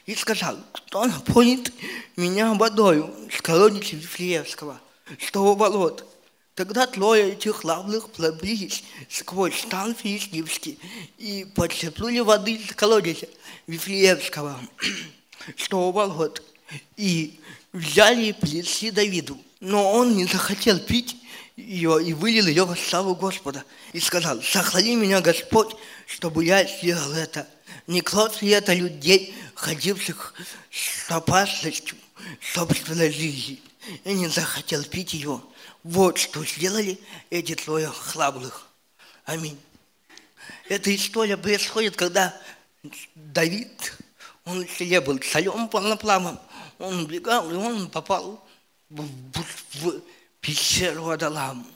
И 0.06 0.14
сказал, 0.14 0.58
кто 0.72 1.06
напоит 1.06 1.72
меня 2.16 2.52
водою 2.54 3.12
с 3.32 3.40
колодца 3.40 3.96
Вифлеевского, 3.96 4.80
что 5.18 5.44
у 5.44 5.56
болот. 5.56 6.06
Тогда 6.54 6.86
трое 6.86 7.32
этих 7.32 7.64
лавлых 7.64 8.10
пробились 8.10 8.84
сквозь 9.10 9.58
стан 9.58 9.94
филистимский 9.94 10.78
и 11.18 11.46
подчерпнули 11.56 12.20
воды 12.20 12.52
из 12.54 12.74
колодца 12.76 13.26
Вифлеевского, 13.66 14.60
что 15.56 15.88
у 15.88 15.92
болот. 15.92 16.42
И 16.96 17.40
взяли 17.72 18.26
и 18.26 18.32
принесли 18.32 18.92
Давиду. 18.92 19.36
Но 19.58 19.92
он 19.92 20.16
не 20.16 20.26
захотел 20.26 20.78
пить 20.78 21.16
ее 21.56 22.04
и 22.04 22.12
вылил 22.12 22.46
ее 22.46 22.66
во 22.66 22.76
славу 22.76 23.16
Господа. 23.16 23.64
И 23.92 24.00
сказал, 24.00 24.42
сохрани 24.42 24.94
меня, 24.94 25.20
Господь, 25.20 25.74
чтобы 26.06 26.44
я 26.44 26.64
сделал 26.64 27.12
это. 27.12 27.48
Не 27.86 28.00
клад 28.00 28.40
ли 28.40 28.50
это 28.50 28.72
людей, 28.72 29.34
ходивших 29.54 30.34
с 30.70 31.10
опасностью 31.10 31.96
собственной 32.40 33.12
жизни, 33.12 33.60
и 34.04 34.14
не 34.14 34.28
захотел 34.28 34.82
пить 34.84 35.12
ее. 35.12 35.42
Вот 35.82 36.18
что 36.18 36.44
сделали 36.44 36.98
эти 37.28 37.54
трое 37.54 37.88
храбрых. 37.88 38.68
Аминь. 39.26 39.58
Эта 40.68 40.94
история 40.94 41.36
происходит, 41.36 41.96
когда 41.96 42.34
Давид, 43.14 43.94
он 44.44 44.66
в 44.66 44.70
селе 44.70 45.00
был 45.00 45.18
царем 45.18 45.68
полноплавным, 45.68 46.38
он 46.78 47.04
убегал, 47.04 47.50
и 47.50 47.54
он 47.54 47.90
попал 47.90 48.42
в, 48.88 49.06
в 49.74 50.00
пещеру 50.40 51.10
Адалам. 51.10 51.66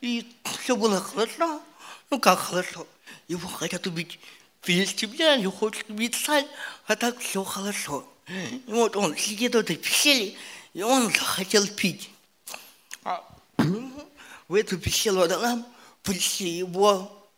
И 0.00 0.26
все 0.60 0.76
было 0.76 1.00
хорошо. 1.00 1.62
Ну 2.10 2.18
как 2.18 2.38
хорошо? 2.38 2.86
Его 3.28 3.48
хотят 3.48 3.86
убить 3.86 4.18
филистимляне, 4.62 5.50
хочет 5.50 5.88
убить 5.90 6.14
царь, 6.14 6.46
а 6.86 6.96
так 6.96 7.18
все 7.18 7.44
хорошо. 7.44 8.06
И 8.28 8.62
вот 8.70 8.96
он 8.96 9.16
сидит 9.16 9.54
в 9.54 9.58
этой 9.58 9.76
пещере, 9.76 10.34
и 10.72 10.82
он 10.82 11.12
захотел 11.12 11.66
пить. 11.66 12.10
А 13.04 13.24
в 14.48 14.54
эту 14.54 14.78
пещеру 14.78 15.20
Адалам 15.20 15.66
пришли 16.02 16.50
его 16.50 17.28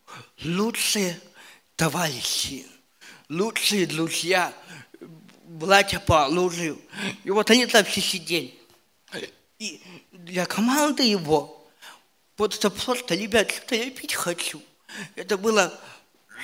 лучшие 0.43 1.19
товарищи, 1.77 2.67
лучшие 3.29 3.87
друзья, 3.87 4.53
братья 5.45 5.99
по 5.99 6.27
оружию. 6.27 6.81
И 7.25 7.31
вот 7.31 7.51
они 7.51 7.67
там 7.67 7.85
все 7.85 8.01
сидели. 8.01 8.55
И 9.59 9.81
для 10.13 10.45
команды 10.47 11.05
его, 11.05 11.67
вот 12.37 12.55
это 12.55 12.71
просто, 12.71 13.15
ребят, 13.15 13.51
что 13.51 13.75
я 13.75 13.91
пить 13.91 14.15
хочу. 14.15 14.61
Это 15.15 15.39
было 15.39 15.73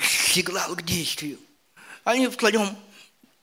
сигнал 0.03 0.75
к 0.75 0.83
действию. 0.83 1.39
Они 2.05 2.27
втроем 2.29 2.77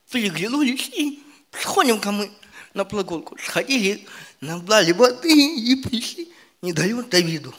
переглянулись 0.09 0.89
и 0.89 1.23
сходим-ка 1.51 2.11
мы 2.11 2.31
на 2.73 2.85
прогулку. 2.85 3.37
Сходили, 3.37 4.07
набрали 4.41 4.91
воды 4.91 5.55
и 5.55 5.75
пришли, 5.75 6.31
не 6.61 6.73
дают 6.73 7.09
Давиду. 7.09 7.53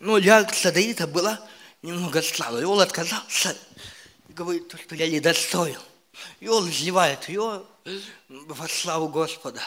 Но 0.00 0.18
реакция 0.18 0.72
Давида 0.72 1.06
была 1.06 1.40
немного 1.82 2.22
слабая. 2.22 2.62
И 2.62 2.64
он 2.64 2.80
отказался 2.80 3.56
и 4.28 4.32
говорит, 4.32 4.74
что 4.80 4.94
я 4.94 5.08
не 5.08 5.20
достоин. 5.20 5.78
И 6.40 6.48
он 6.48 6.68
изливает 6.70 7.28
ее 7.28 7.64
во 8.28 8.68
славу 8.68 9.08
Господа. 9.08 9.62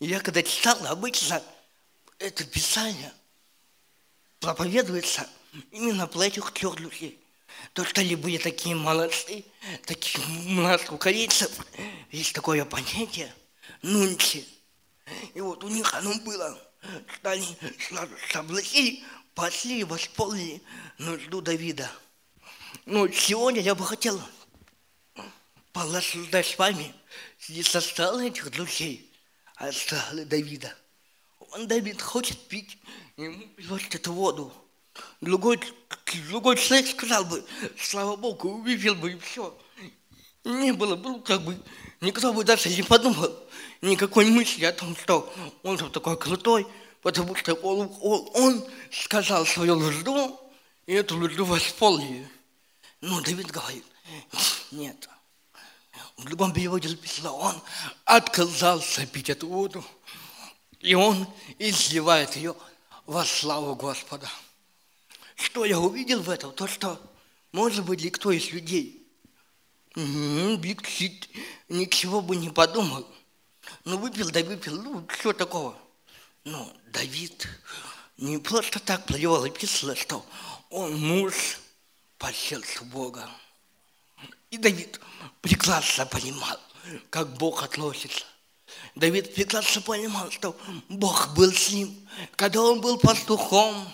И 0.00 0.06
я 0.06 0.20
когда 0.20 0.42
читал, 0.42 0.78
обычно 0.86 1.42
это 2.18 2.44
Писание 2.44 3.12
проповедуется 4.40 5.28
именно 5.70 6.08
этих 6.22 6.50
трех 6.52 6.78
людей. 6.80 7.18
То, 7.72 7.84
что 7.84 8.00
они 8.00 8.16
были 8.16 8.38
такие 8.38 8.74
молодцы, 8.74 9.44
такие 9.84 10.24
у 10.48 10.60
нас, 10.60 10.88
украинцев, 10.90 11.50
есть 12.10 12.34
такое 12.34 12.64
понятие 12.64 13.32
нунчи. 13.82 14.46
И 15.34 15.40
вот 15.40 15.62
у 15.64 15.68
них 15.68 15.92
оно 15.94 16.14
было, 16.20 16.58
что 17.14 17.30
они 17.30 17.56
соблазили, 18.30 19.04
пошли 19.34 19.80
и 19.80 19.84
восполнили 19.84 20.62
нужду 20.98 21.40
Давида. 21.40 21.90
Но 22.84 23.08
сегодня 23.08 23.60
я 23.60 23.74
бы 23.74 23.84
хотел 23.84 24.20
порассуждать 25.72 26.46
с 26.46 26.58
вами 26.58 26.94
не 27.48 27.62
со 27.62 27.80
стороны 27.80 28.28
этих 28.28 28.50
друзей, 28.50 29.12
а 29.56 29.70
с 29.70 29.78
стороны 29.78 30.24
Давида. 30.24 30.74
Он, 31.52 31.66
Давид, 31.68 32.02
хочет 32.02 32.38
пить, 32.48 32.78
ему 33.16 33.46
приносит 33.48 33.94
эту 33.94 34.12
воду. 34.12 34.52
Другой, 35.20 35.60
другой 36.28 36.56
человек 36.56 36.90
сказал 36.90 37.24
бы, 37.24 37.44
слава 37.78 38.16
Богу, 38.16 38.50
увидел 38.50 38.94
бы 38.94 39.12
и 39.12 39.18
все. 39.18 39.56
Не 40.44 40.72
было 40.72 40.96
бы, 40.96 41.20
как 41.22 41.42
бы, 41.42 41.58
никто 42.00 42.32
бы 42.32 42.44
даже 42.44 42.68
не 42.68 42.82
подумал 42.82 43.32
никакой 43.80 44.26
мысли 44.26 44.64
о 44.64 44.72
том, 44.72 44.96
что 44.96 45.32
он 45.62 45.78
же 45.78 45.88
такой 45.90 46.16
крутой, 46.16 46.66
потому 47.02 47.34
что 47.34 47.54
он, 47.54 47.90
он, 48.00 48.30
он 48.34 48.64
сказал 48.92 49.46
свою 49.46 49.76
нужду, 49.76 50.38
и 50.86 50.92
эту 50.92 51.16
нужду 51.16 51.44
восполнили. 51.44 52.28
Но 53.00 53.20
Давид 53.20 53.50
говорит, 53.50 53.84
нет, 54.70 55.08
в 56.16 56.24
другом 56.24 56.52
переводе 56.52 56.88
написано, 56.88 57.32
он 57.32 57.54
отказался 58.04 59.06
пить 59.06 59.30
эту 59.30 59.48
воду, 59.48 59.84
и 60.80 60.94
он 60.94 61.26
изливает 61.58 62.36
ее 62.36 62.54
во 63.06 63.24
славу 63.24 63.74
Господа. 63.74 64.28
Что 65.36 65.64
я 65.64 65.78
увидел 65.78 66.20
в 66.22 66.30
этом? 66.30 66.52
То, 66.52 66.66
что, 66.66 67.00
может 67.52 67.84
быть, 67.84 68.02
никто 68.02 68.32
из 68.32 68.50
людей 68.50 69.06
ничего 71.68 72.20
бы 72.20 72.36
не 72.36 72.50
подумал. 72.50 73.06
Ну, 73.84 73.98
выпил, 73.98 74.30
да 74.30 74.42
выпил, 74.42 74.82
ну, 74.82 75.06
что 75.08 75.32
такого? 75.32 75.76
Но 76.44 76.72
Давид 76.92 77.48
не 78.16 78.38
просто 78.38 78.80
так 78.80 79.04
плевал 79.06 79.44
и 79.44 79.50
писал, 79.50 79.94
что 79.94 80.24
он 80.70 80.98
муж 80.98 81.58
по 82.18 82.32
сердцу 82.32 82.84
Бога. 82.84 83.28
И 84.50 84.56
Давид 84.56 85.00
прекрасно 85.40 86.06
понимал, 86.06 86.58
как 87.10 87.36
Бог 87.36 87.62
относится. 87.62 88.24
Давид 88.94 89.34
прекрасно 89.34 89.82
понимал, 89.82 90.30
что 90.30 90.56
Бог 90.88 91.34
был 91.34 91.52
с 91.52 91.70
ним, 91.70 92.08
когда 92.36 92.62
он 92.62 92.80
был 92.80 92.98
пастухом, 92.98 93.92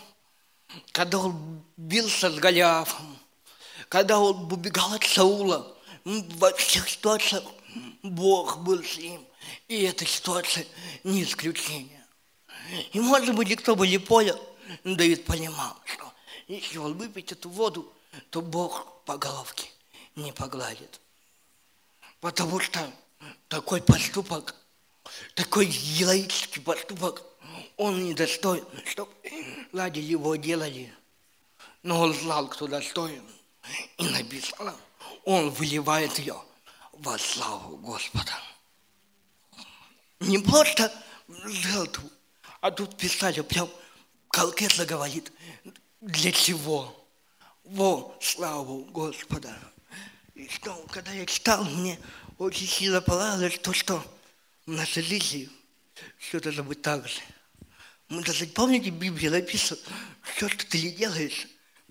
когда 0.93 1.19
он 1.19 1.63
бился 1.77 2.31
с 2.31 2.35
Голиафом, 2.37 3.19
когда 3.89 4.19
он 4.19 4.51
убегал 4.53 4.93
от 4.93 5.05
Саула, 5.05 5.77
во 6.05 6.53
всех 6.53 6.89
ситуациях 6.89 7.45
Бог 8.03 8.59
был 8.59 8.83
с 8.83 8.97
ним. 8.97 9.25
И 9.69 9.83
эта 9.83 10.05
ситуация 10.07 10.67
не 11.05 11.23
исключение. 11.23 12.05
И, 12.93 13.01
может 13.01 13.35
быть, 13.35 13.49
никто 13.49 13.77
бы 13.77 13.87
не 13.87 13.99
понял, 13.99 14.41
но 14.85 14.97
Давид 14.97 15.25
понимал, 15.25 15.77
что 15.85 16.13
если 16.49 16.79
он 16.79 16.95
выпьет 16.95 17.33
эту 17.33 17.51
воду, 17.51 17.93
то 18.31 18.41
Бог 18.41 19.03
по 19.05 19.17
головке 19.17 19.69
не 20.17 20.33
погладит. 20.33 21.01
Потому 22.21 22.61
что 22.61 22.91
такой 23.49 23.83
поступок, 23.83 24.55
такой 25.35 25.67
героический 25.67 26.61
поступок, 26.61 27.23
он 27.83 28.05
не 28.05 28.15
достоин, 28.15 28.65
чтобы 28.87 29.11
ради 29.73 29.99
его 29.99 30.37
делали. 30.37 30.95
Но 31.83 32.01
он 32.01 32.15
знал, 32.15 32.47
кто 32.49 32.69
достоин. 32.69 33.25
И 33.99 34.09
написано, 34.09 34.77
он 35.25 35.51
выливает 35.51 36.17
ее 36.21 36.41
во 36.93 37.19
славу 37.19 37.77
Господа. 37.79 38.39
Не 40.21 40.39
просто 40.39 40.93
жертву, 41.45 42.09
а 42.61 42.71
тут 42.71 42.97
писали 42.97 43.41
прям 43.41 43.69
конкретно 44.29 44.87
говорит, 44.87 45.33
для 46.01 46.31
чего? 46.31 46.95
Во 47.65 48.17
славу 48.21 48.85
Господа. 48.93 49.59
И 50.37 50.49
что, 50.49 50.75
когда 50.93 51.11
я 51.11 51.27
читал, 51.27 51.65
мне 51.65 51.99
очень 52.39 52.69
сильно 52.69 53.01
понравилось 53.01 53.59
то, 53.59 53.73
что 53.73 54.05
в 54.67 54.71
нашей 54.71 55.03
жизни 55.03 55.49
все 56.19 56.39
должно 56.39 56.63
быть 56.63 56.81
так 56.81 57.09
же. 57.09 57.21
Мы 58.13 58.23
даже, 58.23 58.47
помните, 58.47 58.91
в 58.91 58.99
Библии 58.99 59.29
написано, 59.29 59.81
все, 60.21 60.47
что 60.47 60.67
ты 60.67 60.91
делаешь, 60.91 61.47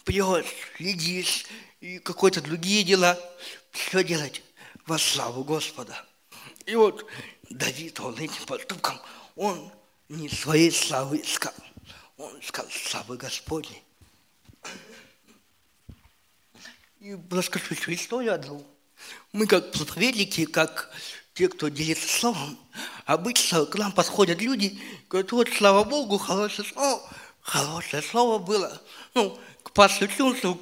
пьешь, 0.06 0.46
следишь, 0.78 1.46
и 1.80 1.98
какие-то 1.98 2.42
другие 2.42 2.84
дела, 2.84 3.20
все 3.72 4.04
делать 4.04 4.44
во 4.86 5.00
славу 5.00 5.44
Господа. 5.44 6.06
И 6.68 6.76
вот 6.76 7.08
Давид, 7.50 8.00
он 8.02 8.20
этим 8.20 8.46
поступком, 8.46 9.02
он 9.36 9.74
не 10.10 10.30
своей 10.30 10.72
славы 10.72 11.22
искал, 11.24 11.56
он 12.18 12.40
искал 12.40 12.68
славы 12.70 13.18
Господней. 13.18 13.82
И 17.00 17.18
расскажу 17.32 17.74
еще 17.74 17.96
историю 17.96 18.36
одну. 18.36 18.64
Мы 19.32 19.48
как 19.48 19.72
проповедники, 19.72 20.46
как 20.46 20.94
те, 21.34 21.48
кто 21.48 21.70
делится 21.70 22.08
словом, 22.08 22.58
обычно 23.06 23.66
к 23.66 23.76
нам 23.76 23.92
подходят 23.92 24.42
люди, 24.42 24.80
говорят, 25.10 25.32
вот, 25.32 25.50
слава 25.50 25.84
Богу, 25.84 26.18
хорошее 26.18 26.68
слово, 26.68 27.02
хорошее 27.42 28.02
слово 28.04 28.38
было. 28.38 28.82
Ну, 29.14 29.40
к 29.64 29.72
пастору 29.72 30.58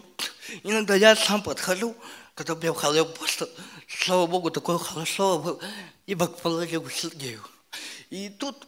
Иногда 0.64 0.96
я 0.96 1.16
сам 1.16 1.44
подхожу, 1.44 1.96
когда 2.36 2.56
прям 2.56 2.76
я 2.94 3.04
просто, 3.04 3.50
слава 3.88 4.28
Богу, 4.28 4.50
такое 4.52 4.78
хорошо 4.78 5.40
был, 5.40 5.62
и 6.06 6.16
Бог 6.16 6.38
положил 6.42 6.90
Сергею. 6.90 7.44
И 8.10 8.30
тут 8.30 8.68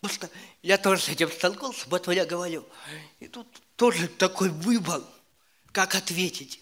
просто 0.00 0.28
я 0.62 0.76
тоже 0.78 1.02
с 1.02 1.08
этим 1.08 1.30
столкнулся, 1.30 1.86
поэтому 1.88 2.14
я 2.14 2.26
говорю. 2.26 2.64
И 3.20 3.28
тут 3.28 3.46
тоже 3.76 4.08
такой 4.08 4.50
выбор, 4.50 5.02
как 5.72 5.94
ответить. 5.94 6.60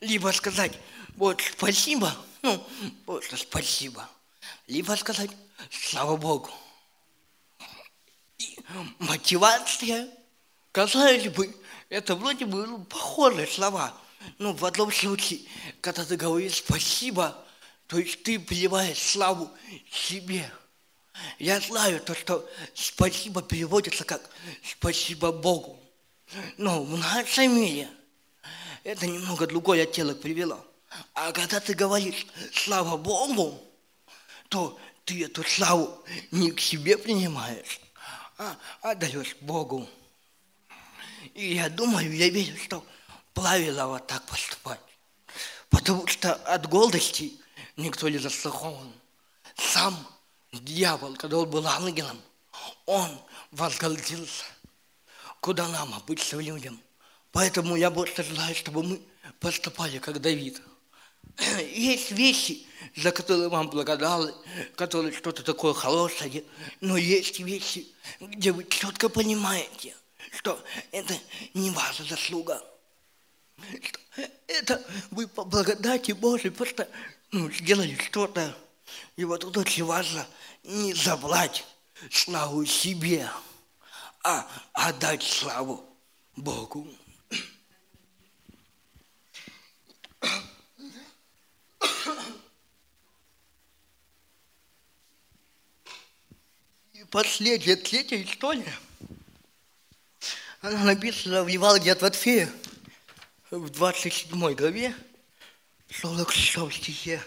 Либо 0.00 0.30
сказать, 0.32 0.72
вот 1.16 1.40
спасибо, 1.40 2.14
ну, 2.42 2.62
просто 3.04 3.36
спасибо. 3.36 4.08
Либо 4.66 4.92
сказать, 4.92 5.30
слава 5.70 6.16
Богу. 6.16 6.50
И 8.38 8.58
мотивация, 8.98 10.08
казалось 10.72 11.28
бы, 11.28 11.54
это 11.88 12.14
вроде 12.14 12.44
бы 12.44 12.66
ну, 12.66 12.84
похожие 12.84 13.46
слова. 13.46 13.94
Но 14.38 14.52
в 14.52 14.64
одном 14.64 14.92
случае, 14.92 15.40
когда 15.80 16.04
ты 16.04 16.16
говоришь 16.16 16.56
спасибо, 16.56 17.36
то 17.86 17.98
есть 17.98 18.22
ты 18.22 18.38
приливаешь 18.38 18.98
славу 18.98 19.50
себе. 19.90 20.50
Я 21.38 21.60
знаю 21.60 22.00
то, 22.00 22.14
что 22.14 22.46
спасибо 22.74 23.40
переводится 23.40 24.04
как 24.04 24.28
спасибо 24.62 25.32
Богу. 25.32 25.80
Но 26.58 26.82
в 26.82 26.98
нашем 26.98 27.56
мире 27.56 27.88
это 28.84 29.06
немного 29.06 29.46
другой 29.46 29.82
оттенок 29.82 30.20
привело. 30.20 30.64
А 31.14 31.32
когда 31.32 31.60
ты 31.60 31.74
говоришь 31.74 32.26
«слава 32.52 32.96
Богу», 32.96 33.62
то 34.48 34.78
ты 35.04 35.24
эту 35.24 35.44
славу 35.44 36.04
не 36.30 36.50
к 36.50 36.60
себе 36.60 36.98
принимаешь, 36.98 37.80
а 38.38 38.56
отдаешь 38.82 39.36
Богу. 39.40 39.88
И 41.34 41.54
я 41.54 41.68
думаю, 41.68 42.14
я 42.14 42.28
верю, 42.28 42.56
что 42.62 42.84
правильно 43.34 43.88
вот 43.88 44.06
так 44.06 44.24
поступать. 44.26 44.80
Потому 45.70 46.06
что 46.06 46.34
от 46.34 46.68
гордости 46.68 47.38
никто 47.76 48.08
не 48.08 48.18
застрахован. 48.18 48.92
Сам 49.56 50.06
дьявол, 50.52 51.16
когда 51.16 51.38
он 51.38 51.50
был 51.50 51.66
ангелом, 51.66 52.20
он 52.86 53.20
возгордился. 53.50 54.44
Куда 55.40 55.68
нам, 55.68 55.94
обычным 55.94 56.40
людям? 56.40 56.80
Поэтому 57.32 57.76
я 57.76 57.90
больше 57.90 58.22
желаю, 58.22 58.54
чтобы 58.54 58.82
мы 58.82 59.02
поступали, 59.40 59.98
как 59.98 60.20
Давид. 60.20 60.60
Есть 61.72 62.12
вещи, 62.12 62.66
за 62.96 63.12
которые 63.12 63.48
вам 63.48 63.68
благодарны, 63.68 64.32
которые 64.74 65.12
что-то 65.12 65.42
такое 65.42 65.74
хорошее, 65.74 66.44
но 66.80 66.96
есть 66.96 67.40
вещи, 67.40 67.86
где 68.20 68.52
вы 68.52 68.64
четко 68.64 69.08
понимаете, 69.08 69.94
что 70.38 70.62
это 70.92 71.14
не 71.54 71.70
ваша 71.70 72.04
заслуга. 72.04 72.62
Что 73.82 74.00
это 74.46 74.82
вы 75.10 75.26
по 75.26 75.44
благодати 75.44 76.12
Божией 76.12 76.50
просто 76.50 76.88
ну, 77.32 77.50
сделали 77.50 77.96
что-то. 77.96 78.56
И 79.16 79.24
вот 79.24 79.40
тут 79.40 79.56
очень 79.56 79.84
важно 79.84 80.26
не 80.62 80.94
забрать 80.94 81.64
славу 82.10 82.64
себе, 82.64 83.28
а 84.22 84.46
отдать 84.72 85.22
славу 85.22 85.84
Богу. 86.36 86.88
Последняя, 97.10 97.76
третья 97.76 98.22
история. 98.22 98.72
Она 100.60 100.84
написана 100.84 101.44
в 101.44 101.48
Евангелии 101.48 101.92
от 101.92 102.02
Матфея 102.02 102.50
в 103.50 103.68
27 103.70 104.54
главе, 104.54 104.94
46 105.90 106.72
стихе. 106.82 107.22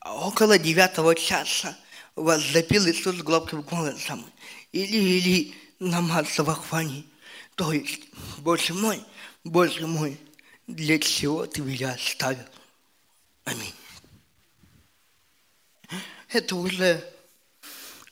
А 0.00 0.14
около 0.26 0.58
девятого 0.58 1.14
часа 1.14 1.76
возопил 2.14 2.86
Иисус 2.88 3.16
громким 3.16 3.62
голосом. 3.62 4.24
Или, 4.72 4.96
или 4.96 5.54
намаз 5.78 6.38
вахвани. 6.38 7.06
То 7.54 7.72
есть, 7.72 8.00
Боже 8.38 8.74
мой, 8.74 9.02
Боже 9.44 9.86
мой, 9.86 10.18
для 10.66 10.98
чего 10.98 11.46
ты 11.46 11.62
меня 11.62 11.92
оставил? 11.92 12.44
Аминь. 13.44 13.74
Это 16.28 16.56
уже 16.56 17.02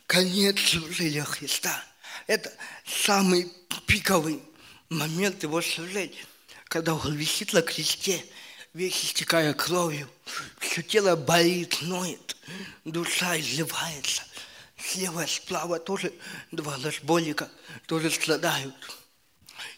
конец 0.06 0.58
служения 0.60 1.24
Христа. 1.24 1.84
Это 2.26 2.52
самый 2.86 3.52
пиковый 3.86 4.40
момент 4.88 5.42
его 5.42 5.60
служения, 5.60 6.24
когда 6.64 6.94
он 6.94 7.14
висит 7.14 7.52
на 7.52 7.62
кресте, 7.62 8.24
весь 8.72 9.04
истекая 9.04 9.52
кровью, 9.54 10.08
все 10.58 10.82
тело 10.82 11.16
болит, 11.16 11.82
ноет, 11.82 12.36
душа 12.84 13.38
изливается. 13.38 14.22
Слева 14.76 15.26
справа 15.26 15.78
тоже 15.78 16.12
два 16.50 16.76
лошбольника 16.76 17.50
тоже 17.86 18.10
страдают. 18.10 18.74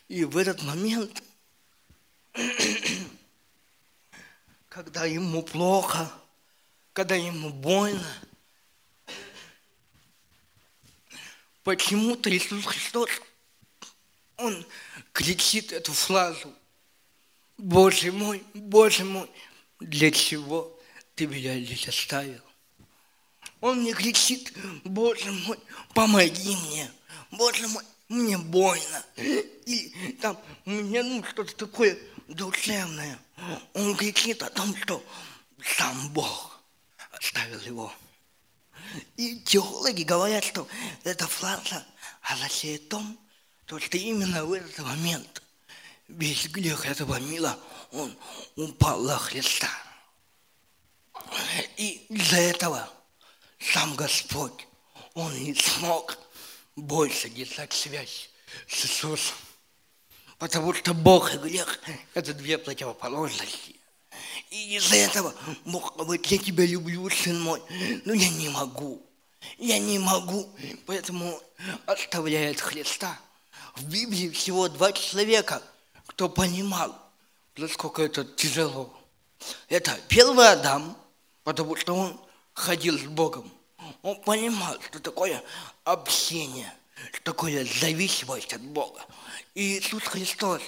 И 0.08 0.24
в 0.24 0.36
этот 0.36 0.62
момент 0.62 1.22
когда 4.68 5.06
ему 5.06 5.42
плохо, 5.42 6.12
когда 6.96 7.14
ему 7.14 7.50
больно. 7.50 8.06
Почему-то 11.62 12.34
Иисус 12.34 12.64
Христос, 12.64 13.10
Он 14.38 14.66
кричит 15.12 15.72
эту 15.72 15.92
фразу. 15.92 16.54
Боже 17.58 18.12
мой, 18.12 18.42
Боже 18.54 19.04
мой, 19.04 19.30
для 19.78 20.10
чего 20.10 20.74
ты 21.14 21.26
меня 21.26 21.60
здесь 21.60 21.86
оставил? 21.86 22.40
Он 23.60 23.84
не 23.84 23.92
кричит, 23.92 24.54
Боже 24.84 25.30
мой, 25.30 25.58
помоги 25.92 26.56
мне, 26.56 26.90
Боже 27.30 27.68
мой, 27.68 27.84
мне 28.08 28.38
больно. 28.38 29.04
И 29.18 30.16
там 30.22 30.40
мне 30.64 31.02
ну 31.02 31.22
что-то 31.24 31.54
такое 31.56 31.98
душевное. 32.26 33.18
Он 33.74 33.94
кричит 33.96 34.42
о 34.42 34.48
том, 34.48 34.74
что 34.74 35.04
сам 35.62 36.08
Бог 36.14 36.55
оставил 37.18 37.60
его. 37.60 37.92
И 39.16 39.40
теологи 39.40 40.02
говорят, 40.02 40.44
что 40.44 40.68
эта 41.04 41.26
фраза 41.26 41.84
означает 42.22 42.88
том, 42.88 43.18
то, 43.66 43.78
что 43.80 43.96
именно 43.96 44.44
в 44.44 44.52
этот 44.52 44.78
момент 44.78 45.42
весь 46.08 46.46
грех 46.48 46.86
этого 46.86 47.18
мира, 47.18 47.58
он 47.92 48.16
упал 48.54 49.00
на 49.02 49.18
Христа. 49.18 49.68
И 51.76 52.06
из-за 52.08 52.36
этого 52.36 52.88
сам 53.58 53.94
Господь, 53.96 54.66
Он 55.14 55.32
не 55.42 55.54
смог 55.54 56.18
больше 56.76 57.28
держать 57.30 57.72
связь 57.72 58.30
с 58.68 58.84
Иисусом. 58.84 59.36
Потому 60.38 60.74
что 60.74 60.92
Бог 60.92 61.34
и 61.34 61.38
грех– 61.38 61.80
это 62.14 62.34
две 62.34 62.58
противоположности. 62.58 63.75
И 64.50 64.76
из-за 64.76 64.96
этого 64.96 65.34
Бог 65.64 65.96
говорит, 65.96 66.26
я 66.26 66.38
тебя 66.38 66.64
люблю, 66.66 67.08
сын 67.10 67.40
мой, 67.40 67.62
но 68.04 68.12
я 68.12 68.28
не 68.28 68.48
могу. 68.48 69.02
Я 69.58 69.78
не 69.78 69.98
могу, 69.98 70.48
поэтому 70.86 71.40
оставляет 71.86 72.60
Христа. 72.60 73.18
В 73.74 73.84
Библии 73.84 74.30
всего 74.30 74.68
два 74.68 74.92
человека, 74.92 75.62
кто 76.06 76.28
понимал, 76.28 76.96
насколько 77.56 78.02
это 78.02 78.24
тяжело. 78.24 78.92
Это 79.68 79.98
первый 80.08 80.48
Адам, 80.50 80.96
потому 81.44 81.76
что 81.76 81.94
он 81.94 82.20
ходил 82.54 82.98
с 82.98 83.02
Богом. 83.02 83.50
Он 84.02 84.20
понимал, 84.22 84.76
что 84.82 84.98
такое 84.98 85.42
общение, 85.84 86.72
что 87.12 87.22
такое 87.24 87.64
зависимость 87.64 88.52
от 88.52 88.62
Бога. 88.62 89.04
И 89.54 89.78
Иисус 89.78 90.02
Христос, 90.04 90.62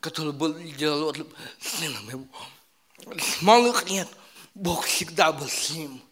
который 0.00 0.32
был 0.32 0.58
идеологом, 0.60 1.28
сыном 1.60 2.08
его, 2.08 2.24
малых 3.40 3.88
лет 3.88 4.08
Бог 4.54 4.84
всегда 4.84 5.32
был 5.32 5.48
с 5.48 5.70
ним. 5.70 6.02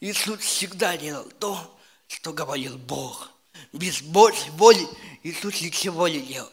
Иисус 0.00 0.40
всегда 0.40 0.96
делал 0.96 1.24
то, 1.38 1.78
что 2.08 2.32
говорил 2.32 2.76
Бог. 2.78 3.30
Без 3.72 4.02
Божьей 4.02 4.50
воли 4.50 4.86
Иисус 5.22 5.60
ничего 5.60 6.08
не 6.08 6.20
делал. 6.20 6.50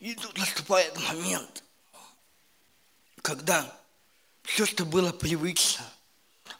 И 0.00 0.14
тут 0.14 0.36
наступает 0.36 0.96
момент, 1.08 1.62
когда 3.22 3.76
все, 4.42 4.66
что 4.66 4.84
было 4.84 5.12
привычно, 5.12 5.84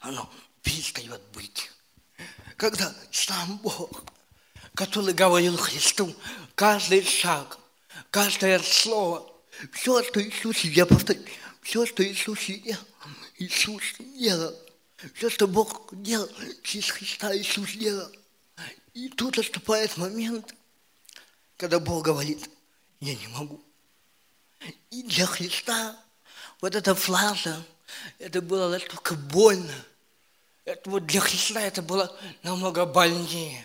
оно 0.01 0.29
перестает 0.61 1.21
быть. 1.33 1.71
Когда 2.55 2.93
сам 3.11 3.57
Бог, 3.57 4.03
который 4.75 5.13
говорил 5.13 5.57
Христу, 5.57 6.15
каждый 6.55 7.03
шаг– 7.03 7.57
каждое 8.11 8.59
слово, 8.59 9.25
все, 9.73 10.03
что 10.03 10.21
Иисус, 10.21 10.59
я 10.59 10.85
повторю, 10.85 11.21
все, 11.69 11.85
что 11.85 12.03
Иисус 12.03 12.47
делал, 12.47 12.79
Иисус 13.37 13.83
делал. 13.99 14.55
Все, 15.13 15.29
что 15.29 15.47
Бог 15.47 15.89
делал 15.91 16.27
через 16.63 16.89
Христа, 16.89 17.37
Иисус 17.37 17.73
делал. 17.73 18.09
И 18.95 19.07
тут 19.09 19.37
наступает 19.37 19.95
момент, 19.95 20.55
когда 21.57 21.79
Бог 21.79 22.03
говорит, 22.03 22.49
я 23.01 23.13
не 23.13 23.27
могу, 23.27 23.63
И 24.89 25.03
для 25.03 25.27
Христа 25.27 25.95
вот 26.59 26.73
эта 26.73 26.95
фраза, 26.95 27.63
это 28.17 28.41
было 28.41 28.69
настолько 28.69 29.13
больно. 29.13 29.85
Это 30.65 30.89
вот 30.89 31.05
для 31.05 31.19
Христа 31.19 31.61
это 31.61 31.83
было 31.83 32.19
намного 32.41 32.87
больнее, 32.87 33.63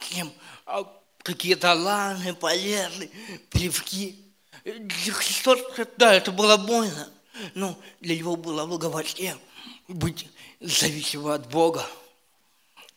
чем 0.00 0.32
а, 0.66 0.82
какие-то 1.22 1.72
ланы, 1.72 2.34
полезы, 2.34 3.12
плевки. 3.48 4.31
Христа, 4.64 5.56
да, 5.96 6.14
это 6.14 6.30
было 6.30 6.56
больно, 6.56 7.10
но 7.54 7.78
для 8.00 8.16
него 8.16 8.36
было 8.36 8.64
благоволение 8.66 9.36
быть 9.88 10.28
зависимым 10.60 11.32
от 11.32 11.48
Бога. 11.50 11.86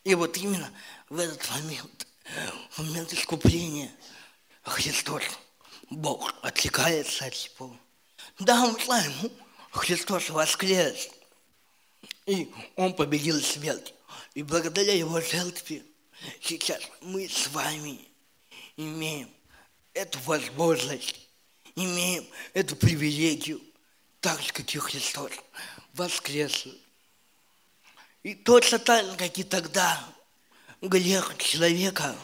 И 0.04 0.14
вот 0.14 0.38
именно 0.38 0.72
в 1.10 1.20
этот 1.20 1.50
момент, 1.50 2.08
в 2.72 2.80
момент 2.80 3.14
искупления 3.14 3.92
Христос, 4.64 5.24
Бог 5.90 6.34
отвлекается 6.42 7.26
от 7.26 7.34
Него. 7.34 7.76
Да, 8.40 8.68
мы 8.68 8.80
знаем, 8.84 9.14
Христос 9.72 10.30
воскрес, 10.30 11.10
и 12.26 12.52
Он 12.76 12.94
победил 12.94 13.42
смерть. 13.42 13.94
И 14.34 14.44
благодаря 14.44 14.94
Его 14.94 15.22
жертве 15.22 15.84
сейчас 16.42 16.82
мы 17.02 17.28
с 17.28 17.48
вами 17.48 18.08
имеем 18.78 19.30
эту 19.94 20.20
возможность, 20.20 21.25
имеем 21.76 22.26
эту 22.54 22.76
привилегию, 22.76 23.62
так 24.22 24.42
же, 24.42 24.52
как 24.54 24.74
и 24.74 24.80
Христос, 24.80 25.32
воскрес. 25.94 26.68
И 28.24 28.34
точно 28.34 28.80
так 28.80 29.06
же, 29.06 29.16
как 29.18 29.38
и 29.38 29.44
тогда, 29.44 30.04
грех 30.82 31.38
человека, 31.38 32.16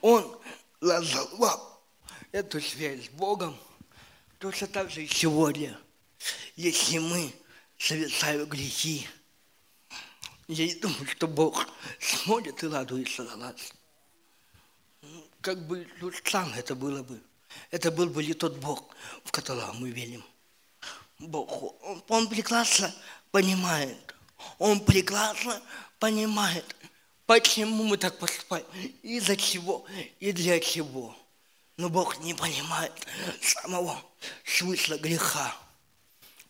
он 0.00 0.38
разорвал 0.80 1.82
эту 2.32 2.60
связь 2.60 3.06
с 3.06 3.08
Богом, 3.10 3.56
точно 4.38 4.66
так 4.66 4.90
же 4.90 5.04
и 5.04 5.08
сегодня, 5.08 5.78
если 6.56 6.98
мы 6.98 7.32
совершаем 7.78 8.46
грехи, 8.46 9.08
я 10.48 10.66
не 10.66 10.74
думаю, 10.74 11.06
что 11.06 11.26
Бог 11.28 11.66
смотрит 12.00 12.62
и 12.62 12.68
радуется 12.68 13.22
на 13.22 13.36
нас. 13.36 13.56
Как 15.40 15.66
бы 15.66 15.88
ну, 16.00 16.12
странно 16.12 16.54
это 16.56 16.74
было 16.74 17.02
бы. 17.02 17.20
Это 17.70 17.90
был 17.90 18.06
бы 18.06 18.24
не 18.24 18.34
тот 18.34 18.56
Бог, 18.58 18.94
в 19.24 19.32
которого 19.32 19.72
мы 19.72 19.90
верим. 19.90 20.24
Бог, 21.18 21.62
он, 21.82 22.02
он 22.08 22.28
прекрасно 22.28 22.92
понимает, 23.30 24.14
он 24.58 24.80
прекрасно 24.80 25.60
понимает, 25.98 26.76
почему 27.26 27.84
мы 27.84 27.96
так 27.96 28.18
поступаем, 28.18 28.66
и 29.02 29.20
за 29.20 29.36
чего, 29.36 29.86
и 30.20 30.32
для 30.32 30.60
чего. 30.60 31.16
Но 31.76 31.88
Бог 31.88 32.18
не 32.18 32.34
понимает 32.34 32.92
самого 33.40 34.00
смысла 34.44 34.96
греха. 34.98 35.56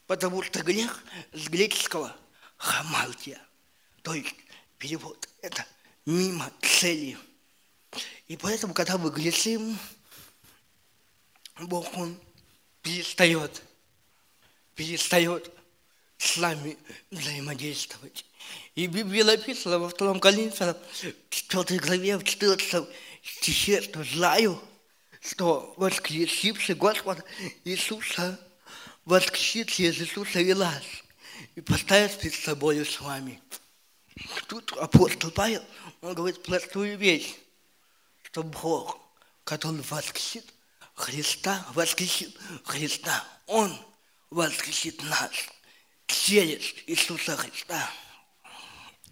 Потому 0.06 0.42
что 0.42 0.62
грех 0.62 1.02
с 1.32 1.48
греческого 1.48 2.14
хамалтия, 2.56 3.40
то 4.02 4.14
есть 4.14 4.34
перевод, 4.78 5.28
это 5.40 5.64
мимо 6.04 6.50
цели. 6.60 7.16
И 8.28 8.36
поэтому, 8.36 8.74
когда 8.74 8.98
мы 8.98 9.10
грешим, 9.10 9.78
Бог, 11.66 11.96
Он 11.96 12.18
перестает, 12.82 13.62
перестает 14.74 15.50
с 16.18 16.36
нами 16.36 16.78
взаимодействовать. 17.10 18.24
И 18.74 18.86
в 18.86 18.92
Библии 18.92 19.22
написано 19.22 19.78
во 19.78 19.88
втором 19.88 20.20
Коринфянам, 20.20 20.76
4 21.30 21.78
главе, 21.80 22.18
в 22.18 22.24
14 22.24 22.86
стихе, 23.22 23.82
что 23.82 24.04
знаю, 24.04 24.60
что 25.20 25.74
воскресивший 25.76 26.74
Господа 26.74 27.24
Иисуса 27.64 28.38
воскресит 29.04 29.68
через 29.68 29.98
Иисуса 30.00 30.40
и 30.40 30.54
нас 30.54 30.82
и 31.54 31.60
поставит 31.60 32.18
перед 32.18 32.34
собой 32.34 32.84
с 32.84 33.00
вами. 33.00 33.40
Тут 34.46 34.72
апостол 34.72 35.30
Павел, 35.30 35.62
он 36.00 36.14
говорит 36.14 36.42
простую 36.42 36.98
вещь, 36.98 37.34
что 38.24 38.42
Бог, 38.42 38.98
который 39.44 39.80
воскресит 39.82 40.51
Христа, 41.02 41.66
воскресит 41.74 42.32
Христа, 42.64 43.24
Он 43.48 43.76
воскресит 44.30 45.02
нас. 45.02 45.32
Через 46.06 46.60
Иисуса 46.86 47.36
Христа. 47.36 47.90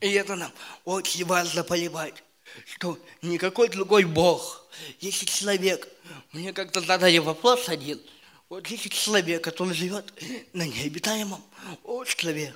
И 0.01 0.09
это 0.13 0.37
нам 0.37 0.53
очень 0.85 1.25
важно 1.25 1.65
понимать, 1.65 2.23
что 2.67 2.97
никакой 3.23 3.69
другой 3.69 4.05
Бог, 4.05 4.65
если 5.01 5.27
человек, 5.27 5.89
мне 6.33 6.53
как-то 6.53 6.81
задали 6.81 7.19
вопрос 7.19 7.69
один, 7.69 8.01
вот 8.49 8.69
если 8.69 8.89
человек, 8.89 9.43
который 9.43 9.75
живет 9.75 10.13
на 10.53 10.69
необитаемом 10.69 11.43
острове, 11.83 12.55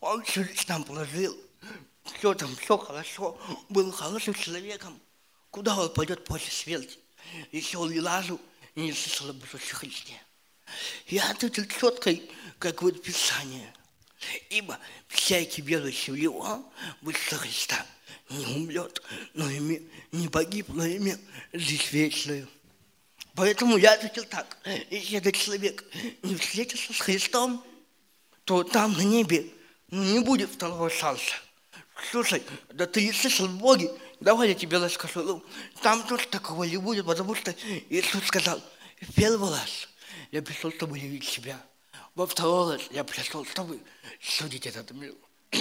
он 0.00 0.24
всю 0.24 0.42
жизнь 0.42 0.66
там 0.66 0.82
положил, 0.82 1.36
все 2.18 2.34
там, 2.34 2.54
все 2.56 2.76
хорошо, 2.76 3.38
был 3.68 3.92
хорошим 3.92 4.34
человеком, 4.34 4.98
куда 5.50 5.76
он 5.76 5.92
пойдет 5.94 6.24
после 6.24 6.50
смерти, 6.50 6.98
если 7.52 7.76
он 7.76 7.92
не 7.92 8.00
лазу 8.00 8.34
и 8.34 8.44
не 8.74 8.92
слышал 8.92 9.30
об 9.30 9.42
Иисусе 9.44 9.74
Христе? 9.74 10.20
Я 11.06 11.30
ответил 11.30 11.64
четко, 11.66 12.14
как 12.58 12.82
вот 12.82 13.02
Писание– 13.02 13.72
Ибо 14.50 14.78
всякий 15.08 15.62
верующий 15.62 16.12
в 16.12 16.18
Него, 16.18 16.64
в 17.00 17.10
Иисуса 17.10 17.36
Христа, 17.36 17.86
не 18.30 18.46
умрет, 18.46 19.02
но 19.34 19.50
име, 19.50 19.82
не 20.12 20.28
погиб, 20.28 20.68
но 20.68 20.86
имел 20.86 21.18
жизнь 21.52 21.88
вечную. 21.90 22.48
Поэтому 23.34 23.76
я 23.76 23.94
ответил 23.94 24.24
так, 24.24 24.56
если 24.90 25.18
этот 25.18 25.34
человек 25.34 25.84
не 26.22 26.36
встретится 26.36 26.92
с 26.92 27.00
Христом, 27.00 27.64
то 28.44 28.62
там 28.62 28.92
на 28.92 29.02
небе 29.02 29.46
ну, 29.90 30.02
не 30.02 30.20
будет 30.20 30.50
второго 30.50 30.88
шанса. 30.88 31.34
Слушай, 32.10 32.42
да 32.72 32.86
ты 32.86 33.04
не 33.04 33.12
слышал 33.12 33.46
в 33.46 33.58
Боге, 33.58 33.90
давай 34.24 34.48
я 34.48 34.54
тебе 34.54 34.78
расскажу. 34.78 35.22
Ну, 35.22 35.44
там 35.82 36.02
тоже 36.06 36.26
такого 36.26 36.64
не 36.64 36.78
будет, 36.78 37.06
потому 37.06 37.34
что 37.34 37.54
Иисус 37.88 38.24
сказал, 38.26 38.60
в 39.00 39.14
первый 39.14 39.50
раз 39.50 39.88
я 40.32 40.42
пришел, 40.42 40.72
чтобы 40.72 40.98
явить 40.98 41.24
себя– 41.24 41.60
во 42.14 42.26
второй 42.26 42.74
раз 42.74 42.82
я 42.90 43.02
пришел, 43.04 43.44
чтобы 43.44 43.80
судить 44.20 44.66
этот 44.66 44.90
мир. 44.92 45.14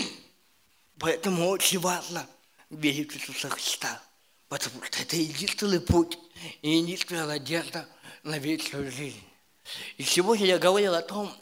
Поэтому 1.00 1.50
очень 1.50 1.80
важно 1.80 2.28
верить 2.70 3.12
в 3.12 3.16
Иисуса 3.16 3.50
Христа, 3.50 4.02
потому 4.50 4.84
что 4.84 5.02
это 5.02 5.16
единственный 5.16 5.80
путь 5.80 6.18
и 6.62 6.78
единственная 6.78 7.26
надежда 7.26 7.88
на 8.22 8.38
вечную 8.38 8.92
жизнь. 8.92 9.24
И 9.98 10.04
сегодня 10.04 10.46
я 10.46 10.60
говорил 10.60 10.94
о 10.94 11.02
том, 11.02 11.34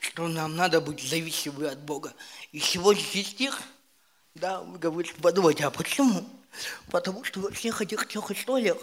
что 0.00 0.28
нам 0.28 0.54
надо 0.54 0.80
быть 0.80 1.02
зависимыми 1.02 1.68
от 1.68 1.80
Бога. 1.80 2.14
И 2.52 2.60
сегодняшний 2.60 3.24
стих, 3.24 3.60
да, 4.34 4.60
вы 4.60 4.78
говорите, 4.78 5.14
подумайте, 5.20 5.64
а 5.64 5.70
почему? 5.70 6.28
Потому 6.90 7.24
что 7.24 7.40
во 7.40 7.50
всех 7.50 7.80
этих 7.80 8.06
трех 8.06 8.30
историях, 8.30 8.78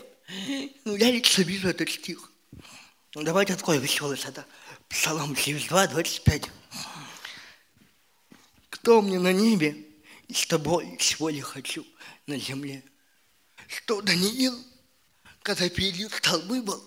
ну, 0.86 0.96
я 0.96 1.12
лично 1.12 1.44
вижу 1.44 1.70
этот 1.70 1.90
стих. 1.90 2.32
Ну, 3.16 3.24
давайте 3.24 3.54
откроем 3.54 3.82
еще 3.82 4.10
раз 4.10 4.26
это. 4.26 4.46
Псалом 4.90 5.36
72, 5.36 5.88
25. 5.88 6.52
Кто 8.70 9.02
мне 9.02 9.20
на 9.20 9.34
небе, 9.34 9.86
и 10.28 10.34
с 10.34 10.46
тобой 10.46 10.98
всего 10.98 11.30
ли 11.30 11.42
хочу 11.42 11.86
на 12.26 12.38
земле? 12.38 12.84
Что 13.68 14.02
Даниил, 14.02 14.58
когда 15.42 15.68
перед 15.70 16.12
стал 16.14 16.42
выбор, 16.42 16.80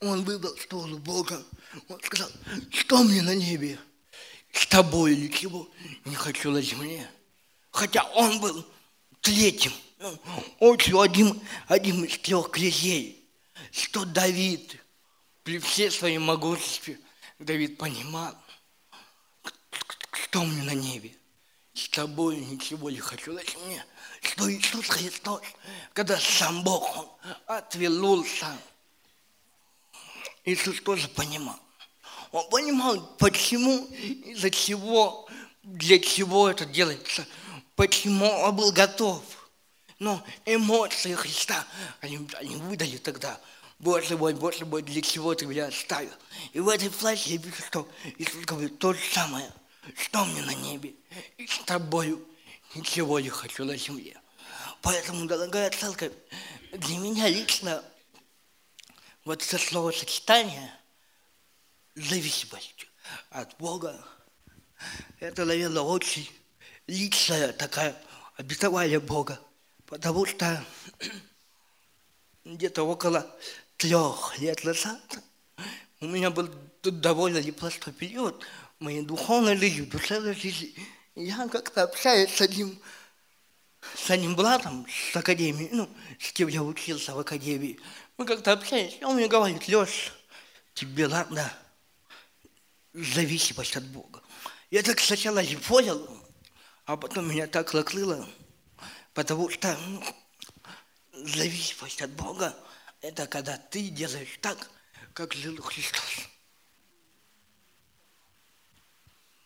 он 0.00 0.22
выбрал 0.24 0.56
сторону 0.58 0.98
Бога. 0.98 1.42
Он 1.88 2.00
сказал, 2.02 2.30
что 2.70 3.02
мне 3.02 3.22
на 3.22 3.34
небе, 3.34 3.78
с 4.52 4.66
тобой 4.66 5.16
ничего 5.16 5.68
не 6.04 6.14
хочу 6.14 6.50
на 6.50 6.60
земле. 6.60 7.08
Хотя 7.72 8.04
он 8.14 8.40
был 8.40 8.64
третьим, 9.20 9.72
ну, 9.98 10.18
очень 10.60 10.98
один, 10.98 11.40
один 11.66 12.04
из 12.04 12.16
трех 12.18 12.50
князей, 12.50 13.28
что 13.72 14.04
Давид– 14.04 14.76
при 15.44 15.58
всей 15.58 15.90
своей 15.90 16.18
могуществе 16.18 16.98
Давид 17.38 17.76
понимал, 17.78 18.34
что 20.12 20.44
мне 20.44 20.62
на 20.62 20.74
небе. 20.74 21.12
С 21.74 21.88
тобой 21.88 22.36
ничего 22.36 22.90
не 22.90 22.98
хочу. 22.98 23.32
Значит, 23.32 23.58
мне, 23.66 23.84
что 24.20 24.52
Иисус 24.52 24.88
Христос, 24.88 25.40
когда 25.94 26.18
сам 26.18 26.62
Бог, 26.62 26.96
Он 26.96 27.08
отвернулся. 27.46 28.46
Иисус 30.44 30.80
тоже 30.82 31.08
понимал. 31.08 31.58
Он 32.30 32.48
понимал, 32.50 33.16
почему, 33.18 33.86
из-за 33.86 34.50
чего, 34.50 35.28
для 35.62 35.98
чего 35.98 36.48
это 36.48 36.66
делается, 36.66 37.26
почему 37.76 38.26
он 38.26 38.56
был 38.56 38.72
готов. 38.72 39.22
Но 39.98 40.22
эмоции 40.46 41.14
Христа, 41.14 41.66
они, 42.00 42.28
они 42.34 42.56
выдали 42.56 42.96
тогда 42.96 43.38
Боже 43.82 44.16
мой, 44.16 44.32
Боже 44.32 44.64
мой, 44.64 44.82
для 44.82 45.02
чего 45.02 45.34
ты 45.34 45.44
меня 45.44 45.66
оставил? 45.66 46.12
И 46.52 46.60
в 46.60 46.68
этой 46.68 46.88
флеше 46.88 47.30
я 47.30 47.36
вижу, 47.36 47.62
что 47.66 47.88
Иисус 48.16 48.44
говорит 48.44 48.78
то 48.78 48.92
же 48.92 49.00
самое. 49.12 49.52
Что 49.96 50.24
мне 50.24 50.40
на 50.42 50.54
небе? 50.54 50.94
И 51.36 51.48
с 51.48 51.58
тобою 51.64 52.24
ничего 52.76 53.18
не 53.18 53.28
хочу 53.28 53.64
на 53.64 53.76
земле. 53.76 54.20
Поэтому, 54.82 55.26
дорогая 55.26 55.70
церковь, 55.70 56.12
для 56.72 56.98
меня 56.98 57.28
лично 57.28 57.84
вот 59.24 59.42
это 59.42 59.58
словосочетание 59.58 60.72
зависимость 61.96 62.86
от 63.30 63.56
Бога, 63.58 64.04
это, 65.18 65.44
наверное, 65.44 65.82
очень 65.82 66.30
личная 66.86 67.52
такая 67.52 67.96
обетование 68.36 69.00
Бога, 69.00 69.40
потому 69.86 70.26
что 70.26 70.64
где-то 72.44 72.82
около 72.82 73.26
трех 73.76 74.38
лет 74.38 74.64
назад 74.64 75.18
у 76.00 76.06
меня 76.06 76.30
был 76.30 76.48
довольно 76.82 77.38
непростой 77.38 77.92
период 77.92 78.44
моей 78.78 79.02
духовной 79.02 79.56
жизни, 79.56 79.84
душевной 79.84 80.34
жизни. 80.34 80.74
Я 81.14 81.46
как-то 81.48 81.84
общаюсь 81.84 82.34
с 82.34 82.40
одним, 82.40 82.78
с 83.96 84.10
одним 84.10 84.34
братом 84.34 84.86
с 84.88 85.16
академии, 85.16 85.68
ну, 85.72 85.88
с 86.18 86.32
кем 86.32 86.48
я 86.48 86.62
учился 86.62 87.14
в 87.14 87.18
академии. 87.18 87.78
Мы 88.16 88.26
как-то 88.26 88.52
общаемся, 88.52 88.96
и 88.96 89.04
он 89.04 89.16
мне 89.16 89.28
говорит, 89.28 89.68
Леш, 89.68 90.12
тебе 90.74 91.06
надо 91.06 91.52
зависимость 92.92 93.76
от 93.76 93.84
Бога. 93.84 94.22
Я 94.70 94.82
так 94.82 95.00
сначала 95.00 95.42
не 95.44 95.56
понял, 95.56 96.21
а 96.92 96.96
потом 96.98 97.30
меня 97.30 97.46
так 97.46 97.72
накрыло, 97.72 98.28
потому 99.14 99.48
что 99.48 99.74
ну, 99.86 100.04
зависимость 101.24 102.02
от 102.02 102.10
Бога– 102.10 102.54
это 103.00 103.26
когда 103.26 103.56
ты 103.56 103.88
делаешь 103.88 104.38
так, 104.42 104.70
как 105.14 105.32
жил 105.32 105.56
Христос. 105.62 106.28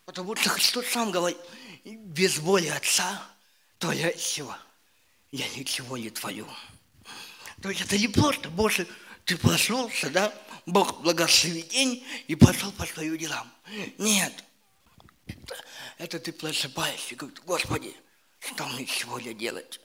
Потому 0.07 0.35
что 0.35 0.51
Христос 0.51 0.87
сам 0.89 1.13
говорит, 1.13 1.39
без 1.85 2.39
воли 2.39 2.67
Отца, 2.67 3.23
то 3.79 3.93
я 3.93 4.13
чего? 4.13 4.57
Я 5.31 5.49
ничего 5.51 5.97
не 5.97 6.11
творю. 6.11 6.49
То 7.63 7.71
есть 7.71 7.81
это 7.81 7.97
не 7.97 8.09
просто, 8.09 8.51
Боже, 8.51 8.89
ты 9.25 9.37
проснулся, 9.37 10.11
да, 10.11 10.35
Бог 10.67 11.01
благослови 11.01 11.63
день 11.63 12.05
и 12.27 12.35
пошел 12.35 12.73
по 12.73 12.85
своим 12.87 13.17
делам. 13.17 13.49
Нет, 13.99 14.43
это, 15.99 16.19
ты 16.19 16.33
просыпаешься 16.33 17.15
и 17.15 17.17
говоришь, 17.17 17.41
Господи, 17.45 17.97
что 18.41 18.67
мне 18.69 18.87
сегодня 18.87 19.35
делать? 19.35 19.81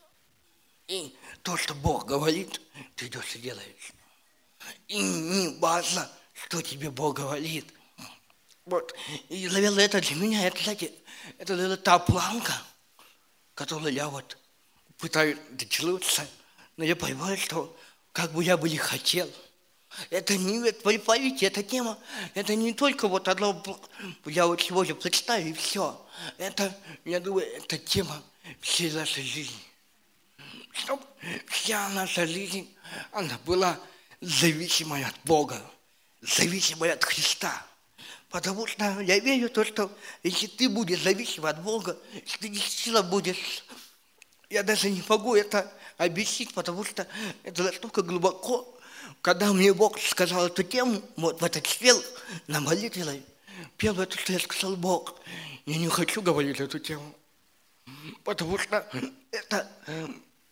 И 0.88 1.16
то, 1.42 1.58
что 1.58 1.74
Бог 1.74 2.06
говорит, 2.06 2.62
ты 2.96 3.08
идешь 3.08 3.36
и 3.36 3.40
делаешь. 3.40 3.94
И 4.88 5.02
не 5.02 5.58
важно, 5.60 6.10
что 6.34 6.62
тебе 6.62 6.90
Бог 6.90 7.18
говорит. 7.18 7.74
Вот. 8.66 8.94
И, 9.30 9.48
наверное, 9.48 9.86
это 9.86 10.02
для 10.02 10.16
меня, 10.16 10.46
это, 10.46 10.62
знаете, 10.62 10.92
это, 11.38 11.56
наверное, 11.56 11.78
та 11.78 11.98
планка, 11.98 12.54
которую 13.54 13.94
я 13.94 14.10
вот 14.10 14.38
пытаюсь 14.98 15.38
дотянуться, 15.52 16.28
но 16.78 16.84
я 16.84 16.96
понимаю, 16.96 17.38
что 17.38 17.76
как 18.12 18.32
бы 18.34 18.44
я 18.44 18.58
бы 18.58 18.70
не 18.70 18.78
хотел– 18.78 19.32
это 20.10 20.38
не 20.38 20.60
вы 20.60 21.00
поймите, 21.00 21.48
эта 21.48 21.64
тема, 21.64 21.98
это 22.34 22.56
не 22.56 22.74
только 22.74 23.08
вот 23.08 23.28
одно, 23.28 23.62
я 24.26 24.48
вот 24.48 24.62
сегодня 24.62 24.96
представлю 24.96 25.50
и 25.50 25.54
все. 25.54 26.00
Это, 26.38 26.76
я 27.06 27.20
думаю, 27.20 27.46
это 27.48 27.78
тема 27.78 28.22
всей 28.60 28.92
нашей 28.92 29.24
жизни. 29.24 29.60
Чтобы 30.72 31.04
вся 31.48 31.90
наша 31.90 32.26
жизнь, 32.26 32.74
она 33.12 33.38
была 33.46 33.78
зависимой 34.22 35.04
от 35.04 35.16
Бога, 35.26 35.62
зависимой 36.22 36.94
от 36.94 37.04
Христа. 37.04 37.66
Потому 38.30 38.66
что 38.66 39.02
я 39.02 39.20
верю 39.20 39.50
в 39.50 39.52
то, 39.52 39.66
что 39.66 39.92
если 40.24 40.48
ты 40.48 40.70
будешь 40.70 41.02
зависим 41.02 41.46
от 41.46 41.62
Бога, 41.62 41.98
если 42.14 42.38
ты 42.38 42.48
действительно 42.48 43.04
будешь, 43.04 43.66
я 44.50 44.64
даже 44.64 44.90
не 44.90 45.04
могу 45.10 45.36
это 45.36 45.70
объяснить, 45.98 46.54
потому 46.54 46.86
что 46.86 47.06
это 47.44 47.64
настолько 47.64 48.02
глубоко 48.02 48.71
когда 49.22 49.54
мне 49.54 49.74
Бог 49.74 50.00
сказал 50.00 50.48
эту 50.48 50.64
тему, 50.64 51.02
вот 51.16 51.42
в 51.42 51.46
этот 51.46 51.64
четверг 51.64 52.04
на 52.48 52.60
молитве, 52.60 53.24
первое, 53.78 54.06
то, 54.06 54.18
что 54.18 54.34
я 54.34 54.40
сказал, 54.40 54.76
Бог, 54.76 55.16
я 55.66 55.78
не 55.78 55.88
хочу 55.88 56.22
говорить 56.22 56.60
эту 56.60 56.80
тему, 56.80 57.16
потому 58.24 58.58
что 58.58 58.86
это 59.32 59.70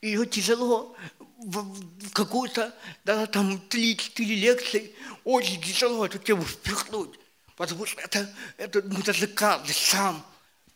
ее 0.01 0.25
тяжело 0.27 0.95
в 1.39 2.11
какую-то, 2.11 2.73
да, 3.05 3.25
там, 3.25 3.59
три-четыре 3.59 4.35
лекции, 4.35 4.93
очень 5.23 5.61
тяжело 5.61 6.05
эту 6.05 6.19
тему 6.19 6.43
впихнуть, 6.43 7.19
потому 7.55 7.85
что 7.85 8.01
это, 8.01 8.31
это 8.57 8.81
ну, 8.83 9.01
даже 9.01 9.25
каждый 9.27 9.73
сам, 9.73 10.23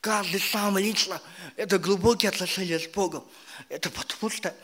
каждый 0.01 0.39
сам 0.39 0.77
лично, 0.77 1.21
это 1.57 1.77
глубокие 1.77 2.29
отношения 2.29 2.79
с 2.79 2.87
Богом. 2.87 3.23
Это 3.69 3.89
потому 3.91 4.31
что, 4.31 4.55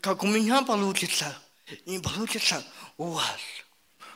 как 0.00 0.24
у 0.24 0.26
меня 0.26 0.62
получится– 0.62 1.38
не 1.86 1.98
получится 1.98 2.64
у 2.96 3.10
вас. 3.10 3.40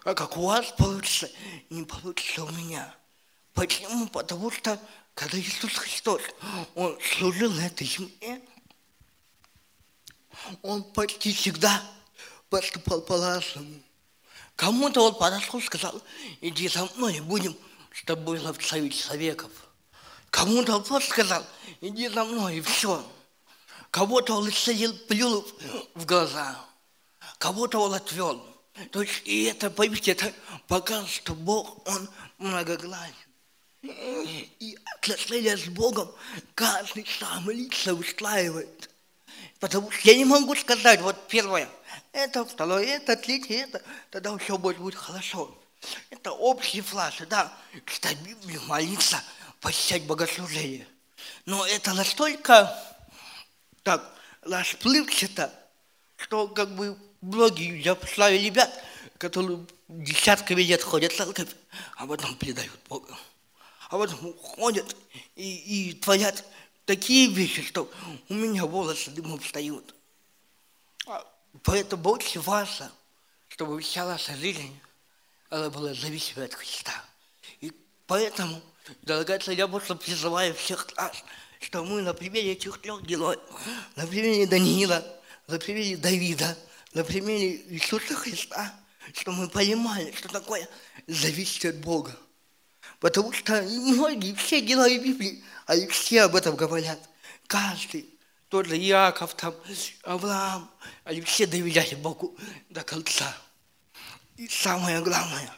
А 0.05 0.15
как 0.15 0.37
у 0.37 0.47
вас 0.47 0.73
получится, 0.73 1.31
не 1.71 1.85
получится 1.85 2.45
у 2.45 2.51
меня. 2.51 2.95
Почему? 3.55 4.09
Потому 4.09 4.51
что, 4.51 4.81
когда 5.15 5.39
Иисус 5.39 5.75
Христос, 5.75 6.23
Он 6.75 6.99
служил 7.17 7.53
на 7.53 7.67
этой 7.67 7.87
земле, 7.87 8.43
Он 10.63 10.83
почти 10.83 11.33
всегда 11.33 11.83
поступал 12.49 13.03
по-разному. 13.03 13.81
Кому-то 14.57 15.07
Он 15.07 15.15
подошел 15.15 15.61
и 15.61 15.63
сказал, 15.63 16.03
иди 16.41 16.69
за 16.69 16.87
мной, 16.97 17.21
будем 17.21 17.57
с 17.95 18.05
тобой 18.05 18.39
ловцевить 18.41 18.99
человеков. 18.99 19.51
Кому-то 20.31 20.77
Он 20.77 20.85
просто 20.85 21.11
сказал, 21.11 21.47
иди 21.81 22.09
за 22.09 22.25
мной, 22.25 22.57
и 22.57 22.61
все. 22.61 23.07
Кого-то 23.91 24.37
Он 24.37 24.49
исцелил, 24.49 24.97
плюнул 25.07 25.47
в 25.95 26.07
глаза– 26.07 26.59
кого-то 27.43 27.81
он 27.81 27.95
отвел. 27.95 28.41
То 28.93 29.03
есть, 29.03 29.23
и 29.25 29.45
это, 29.45 29.69
поймите, 29.69 30.13
это 30.13 30.33
показывает, 30.69 31.11
что 31.11 31.35
Бог, 31.35 31.89
Он 31.89 32.09
многогласен. 32.39 33.13
И 33.83 34.79
отношения 34.95 35.57
с 35.57 35.65
Богом 35.65 36.09
каждый 36.55 37.05
сам 37.19 37.51
лично 37.51 37.95
устраивает. 37.95 38.89
Потому 39.59 39.91
что 39.91 40.09
я 40.09 40.17
не 40.17 40.25
могу 40.25 40.55
сказать, 40.55 41.01
вот 41.01 41.17
первое, 41.27 41.69
это 42.13 42.45
второе, 42.45 42.85
это 42.85 43.17
третье, 43.17 43.65
это, 43.65 43.83
тогда 44.11 44.39
все 44.39 44.57
будет, 44.57 44.79
будет 44.79 44.95
хорошо. 44.95 45.53
Это 46.11 46.31
общие 46.31 46.83
фразы, 46.83 47.27
да, 47.27 47.53
читать 47.87 48.19
Библию, 48.19 48.63
молиться, 48.69 49.21
посещать 49.61 50.05
богослужение. 50.05 50.87
Но 51.45 51.67
это 51.67 51.93
настолько 51.93 52.73
так 53.83 54.15
расплывчато, 54.43 55.53
что 56.17 56.47
как 56.47 56.77
бы 56.77 56.97
многие, 57.23 57.81
я 57.81 57.97
знаю 58.15 58.39
ребят, 58.39 58.71
которые 59.17 59.65
десятками 59.89 60.61
лет 60.63 60.83
ходят 60.83 61.13
в 61.13 61.17
церковь, 61.17 61.49
а 61.97 62.07
потом 62.07 62.35
предают 62.37 62.79
Бога. 62.89 63.17
А 63.89 63.97
потом 63.97 64.35
ходят 64.35 64.97
и, 65.37 65.91
и 65.91 65.95
творят 65.95 66.45
такие 66.85 67.31
вещи, 67.31 67.63
что 67.63 67.91
у 68.29 68.35
меня 68.35 68.67
волосы 68.67 69.11
дымом 69.11 69.39
встают. 69.39 69.95
А 71.07 71.25
поэтому 71.63 72.11
очень 72.11 72.41
важно, 72.41 72.91
чтобы 73.49 73.81
вся 73.81 74.05
наша 74.05 74.37
жизнь 74.37 74.79
она 75.51 75.71
была 75.71 75.95
зависима 75.95 76.45
от 76.45 76.55
Христа. 76.55 76.93
И 77.61 77.73
поэтому, 78.07 78.61
дорогая 79.03 79.41
я 79.49 79.69
просто 79.69 79.95
призываю 79.95 80.55
всех 80.55 80.89
нас, 80.97 81.13
что 81.61 81.85
мы 81.85 82.03
на 82.03 82.15
примере 82.15 82.53
этих 82.53 82.81
трех 82.81 83.03
героев, 83.03 83.41
на 83.95 84.07
примере 84.07 84.47
Даниила, 84.47 85.05
на 85.47 85.59
примере 85.59 85.97
Давида– 85.97 86.57
на 86.95 87.05
примере 87.05 87.63
Иисуса 87.69 88.15
Христа, 88.15 88.75
что 89.15 89.33
мы 89.33 89.49
понимали, 89.49 90.13
что 90.13 90.29
такое 90.29 90.69
зависит 91.07 91.65
от 91.65 91.77
Бога. 91.79 92.17
Потому 93.01 93.33
что 93.33 93.63
многие, 93.63 94.35
все 94.35 94.61
герои 94.61 94.99
Библии, 94.99 95.43
они 95.67 95.87
все 95.89 96.23
об 96.23 96.37
этом 96.37 96.55
говорят. 96.55 97.01
Каждый, 97.47 98.09
тот 98.49 98.67
же 98.67 98.79
Иаков, 98.79 99.35
там, 99.35 99.55
Авраам, 100.05 100.71
они 101.05 101.21
все 101.23 101.47
доверяли 101.47 101.95
Богу 101.95 102.37
до 102.69 102.83
конца. 102.83 103.37
И 104.37 104.49
самое 104.49 105.01
главное, 105.03 105.53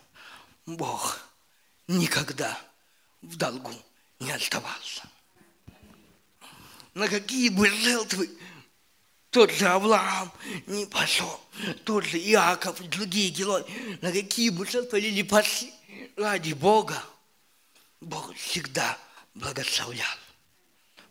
Бог 0.67 1.21
никогда 1.87 2.59
в 3.21 3.37
долгу 3.37 3.73
не 4.21 4.33
оставался. 4.33 5.03
На 6.95 7.09
какие 7.09 7.49
бы 7.49 7.69
жертвы 7.69 8.31
тот 9.35 9.51
же 9.51 9.67
Авраам 9.67 10.31
не 10.69 10.87
пошел, 10.87 11.41
тот 11.83 12.05
же 12.05 12.19
Иаков 12.21 12.81
и 12.81 12.87
другие 12.87 13.31
герои, 13.31 13.65
на 14.01 14.13
какие 14.13 14.51
бы 14.51 14.65
жертвы 14.65 15.01
не 15.11 15.25
пошли 15.25 15.73
ради 16.15 16.53
Бога, 16.53 17.03
Бог 18.01 18.33
всегда 18.37 18.97
благословлял. 19.35 20.07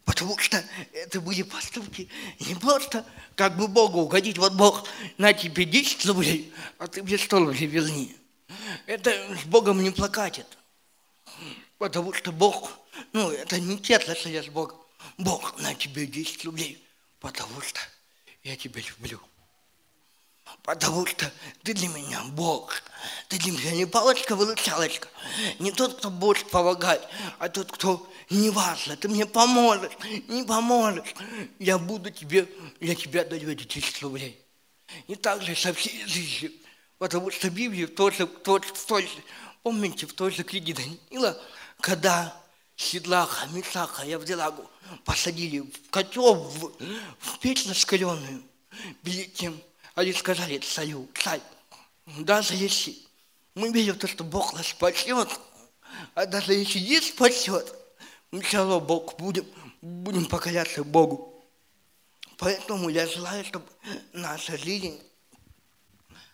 Потому 0.05 0.37
что 0.37 0.63
это 0.93 1.19
были 1.19 1.43
поступки 1.43 2.07
не 2.39 2.55
просто 2.55 3.05
как 3.35 3.57
бы 3.57 3.67
Богу 3.67 3.99
угодить, 3.99 4.37
вот 4.37 4.53
Бог, 4.53 4.87
на 5.17 5.33
тебе 5.33 5.65
10 5.65 6.05
рублей, 6.05 6.53
а 6.77 6.87
ты 6.87 7.03
мне 7.03 7.17
100 7.17 7.39
рублей 7.39 7.67
верни. 7.67 8.15
Это 8.85 9.11
с 9.35 9.43
Богом 9.43 9.83
не 9.83 9.91
плакатит. 9.91 10.47
Потому 11.77 12.13
что 12.13 12.31
Бог, 12.31 12.71
ну, 13.11 13.31
это 13.31 13.59
не 13.59 13.77
те 13.77 13.97
отношения 13.97 14.43
с 14.43 14.47
Богом. 14.47 14.77
Бог 15.17 15.59
на 15.59 15.75
тебе 15.75 16.07
10 16.07 16.45
рублей, 16.45 16.81
потому 17.19 17.59
что 17.59 17.81
я 18.43 18.55
тебя 18.55 18.81
люблю. 18.81 19.19
Потому 20.63 21.05
что 21.05 21.31
ты 21.63 21.73
для 21.73 21.87
меня 21.87 22.21
Бог. 22.31 22.81
Ты 23.27 23.37
для 23.37 23.51
меня 23.51 23.71
не 23.71 23.85
палочка-выручалочка. 23.85 25.07
Не 25.59 25.71
тот, 25.71 25.97
кто 25.97 26.09
будет 26.09 26.49
помогать, 26.49 27.01
а 27.39 27.49
тот, 27.49 27.71
кто 27.71 28.09
не 28.29 28.49
важно. 28.49 28.95
Ты 28.95 29.07
мне 29.09 29.25
поможешь, 29.25 29.91
не 30.27 30.43
поможешь. 30.43 31.13
Я 31.59 31.77
буду 31.77 32.11
тебе, 32.11 32.47
я 32.79 32.95
тебе 32.95 33.23
даю 33.23 33.49
эти 33.51 33.63
10 33.63 34.01
рублей. 34.03 34.39
И 35.07 35.15
так 35.15 35.41
же 35.41 35.55
со 35.55 35.73
всей 35.73 36.05
жизнью. 36.05 36.51
Потому 36.97 37.31
что 37.31 37.49
Библия 37.49 37.87
в 37.87 37.91
той 37.95 38.11
же, 38.11 38.25
в 38.25 38.39
той, 38.39 38.61
в 38.61 38.85
той 38.85 39.03
же, 39.03 39.23
помните, 39.63 40.05
в 40.05 40.13
той 40.13 40.31
же 40.31 40.43
книге 40.43 40.73
Даниила, 40.73 41.41
когда 41.79 42.42
Седлаха, 42.75 43.47
Мисаха 43.47 44.03
и 44.03 44.13
Авделагу 44.13 44.69
посадили 45.05 45.59
в 45.59 45.89
котел, 45.89 46.35
в, 46.35 46.73
в 47.19 47.39
печь 47.39 47.67
раскаленную, 47.67 48.43
перед 49.03 49.33
тем, 49.33 49.61
они 49.95 50.13
сказали 50.13 50.57
царю, 50.57 51.07
царь, 51.15 51.41
даже 52.05 52.55
если 52.55 52.97
мы 53.55 53.71
верим 53.71 53.95
в 53.95 53.99
то, 53.99 54.07
что 54.07 54.23
Бог 54.23 54.53
нас 54.53 54.67
спасет, 54.67 55.29
а 56.15 56.25
даже 56.25 56.53
если 56.53 56.79
не 56.79 56.99
спасет, 56.99 57.73
мы 58.31 58.41
все 58.41 58.57
равно 58.57 58.79
Бог 58.79 59.15
будем, 59.17 59.45
будем 59.81 60.25
покоряться 60.25 60.83
Богу. 60.83 61.45
Поэтому 62.37 62.89
я 62.89 63.07
желаю, 63.07 63.45
чтобы 63.45 63.65
наша 64.11 64.57
жизнь, 64.57 64.99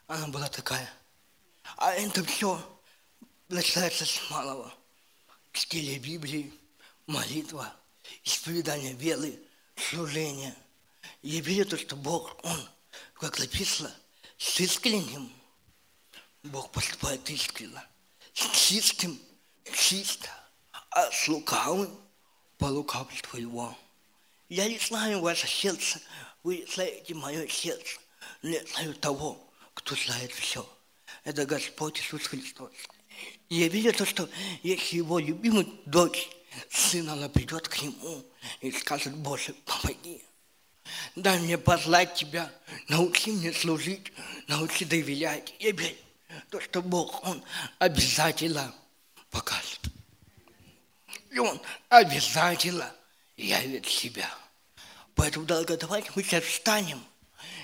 она 0.08 0.28
была 0.28 0.48
такая. 0.48 0.90
А 1.76 1.94
это 1.94 2.24
все 2.24 2.60
начинается 3.50 4.06
с 4.06 4.30
малого. 4.30 4.74
Чтение 5.60 6.00
Библии, 6.00 6.54
молитва, 7.06 7.76
исповедание 8.24 8.94
веры, 8.94 9.38
служение. 9.76 10.56
Я 11.22 11.42
верю 11.42 11.66
то, 11.66 11.78
что 11.78 11.98
Бог, 11.98 12.40
Он 12.46 12.70
как 13.16 13.38
написано, 13.40 13.94
с 14.38 14.58
искренним 14.62 15.30
Бог 16.44 16.72
поступает 16.72 17.30
искренно, 17.30 17.86
с 18.34 18.50
чистым 18.52 19.20
чисто, 19.74 20.30
а 20.92 21.12
с 21.12 21.28
лукавым 21.28 21.94
по 22.58 22.68
лукавству 22.68 23.38
его. 23.38 23.78
Я 24.48 24.70
не 24.70 24.80
знаю 24.80 25.20
ваше 25.20 25.50
сердце, 25.50 26.00
вы 26.42 26.66
знаете 26.74 27.14
мое 27.16 27.50
сердце, 27.50 28.00
но 28.44 28.50
я 28.52 28.66
знаю 28.66 28.96
того, 28.96 29.52
кто 29.74 29.94
знает 29.98 30.32
все. 30.32 30.66
Это 31.26 31.46
Господь 31.46 32.00
Иисус 32.00 32.28
Христос. 32.28 32.72
И 33.50 33.56
я 33.56 33.68
видел 33.68 33.94
то, 33.94 34.06
что 34.06 34.30
если 34.62 34.98
его 34.98 35.18
любимый 35.20 35.68
дочь, 35.86 36.30
сын, 36.70 37.10
она 37.10 37.30
придет 37.30 37.68
к 37.68 37.82
нему 37.82 38.24
и 38.62 38.72
скажет, 38.72 39.16
Боже, 39.16 39.56
помоги. 39.66 40.22
Дай 41.16 41.40
мне 41.40 41.58
познать 41.58 42.16
Тебя, 42.16 42.52
научи 42.88 43.32
мне 43.32 43.52
служить, 43.54 44.12
научи 44.48 44.86
доверять. 44.86 45.54
И 45.60 45.72
верь, 45.72 45.98
то, 46.50 46.60
что 46.60 46.82
Бог, 46.82 47.24
Он 47.26 47.44
обязательно 47.80 48.74
покажет. 49.32 49.82
И 51.32 51.40
Он 51.40 51.60
обязательно 51.90 52.94
явит 53.36 53.88
себя. 53.88 54.30
Поэтому, 55.16 55.46
дорогие, 55.46 55.78
давайте 55.78 56.12
мы 56.16 56.24
сейчас 56.24 56.44
встанем 56.44 57.04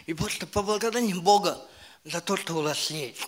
и 0.06 0.14
просто 0.14 0.46
поблагодарим 0.48 1.22
Бога 1.22 1.60
за 2.04 2.22
то, 2.22 2.38
что 2.38 2.56
у 2.56 2.62
нас 2.62 2.90
есть. 2.90 3.28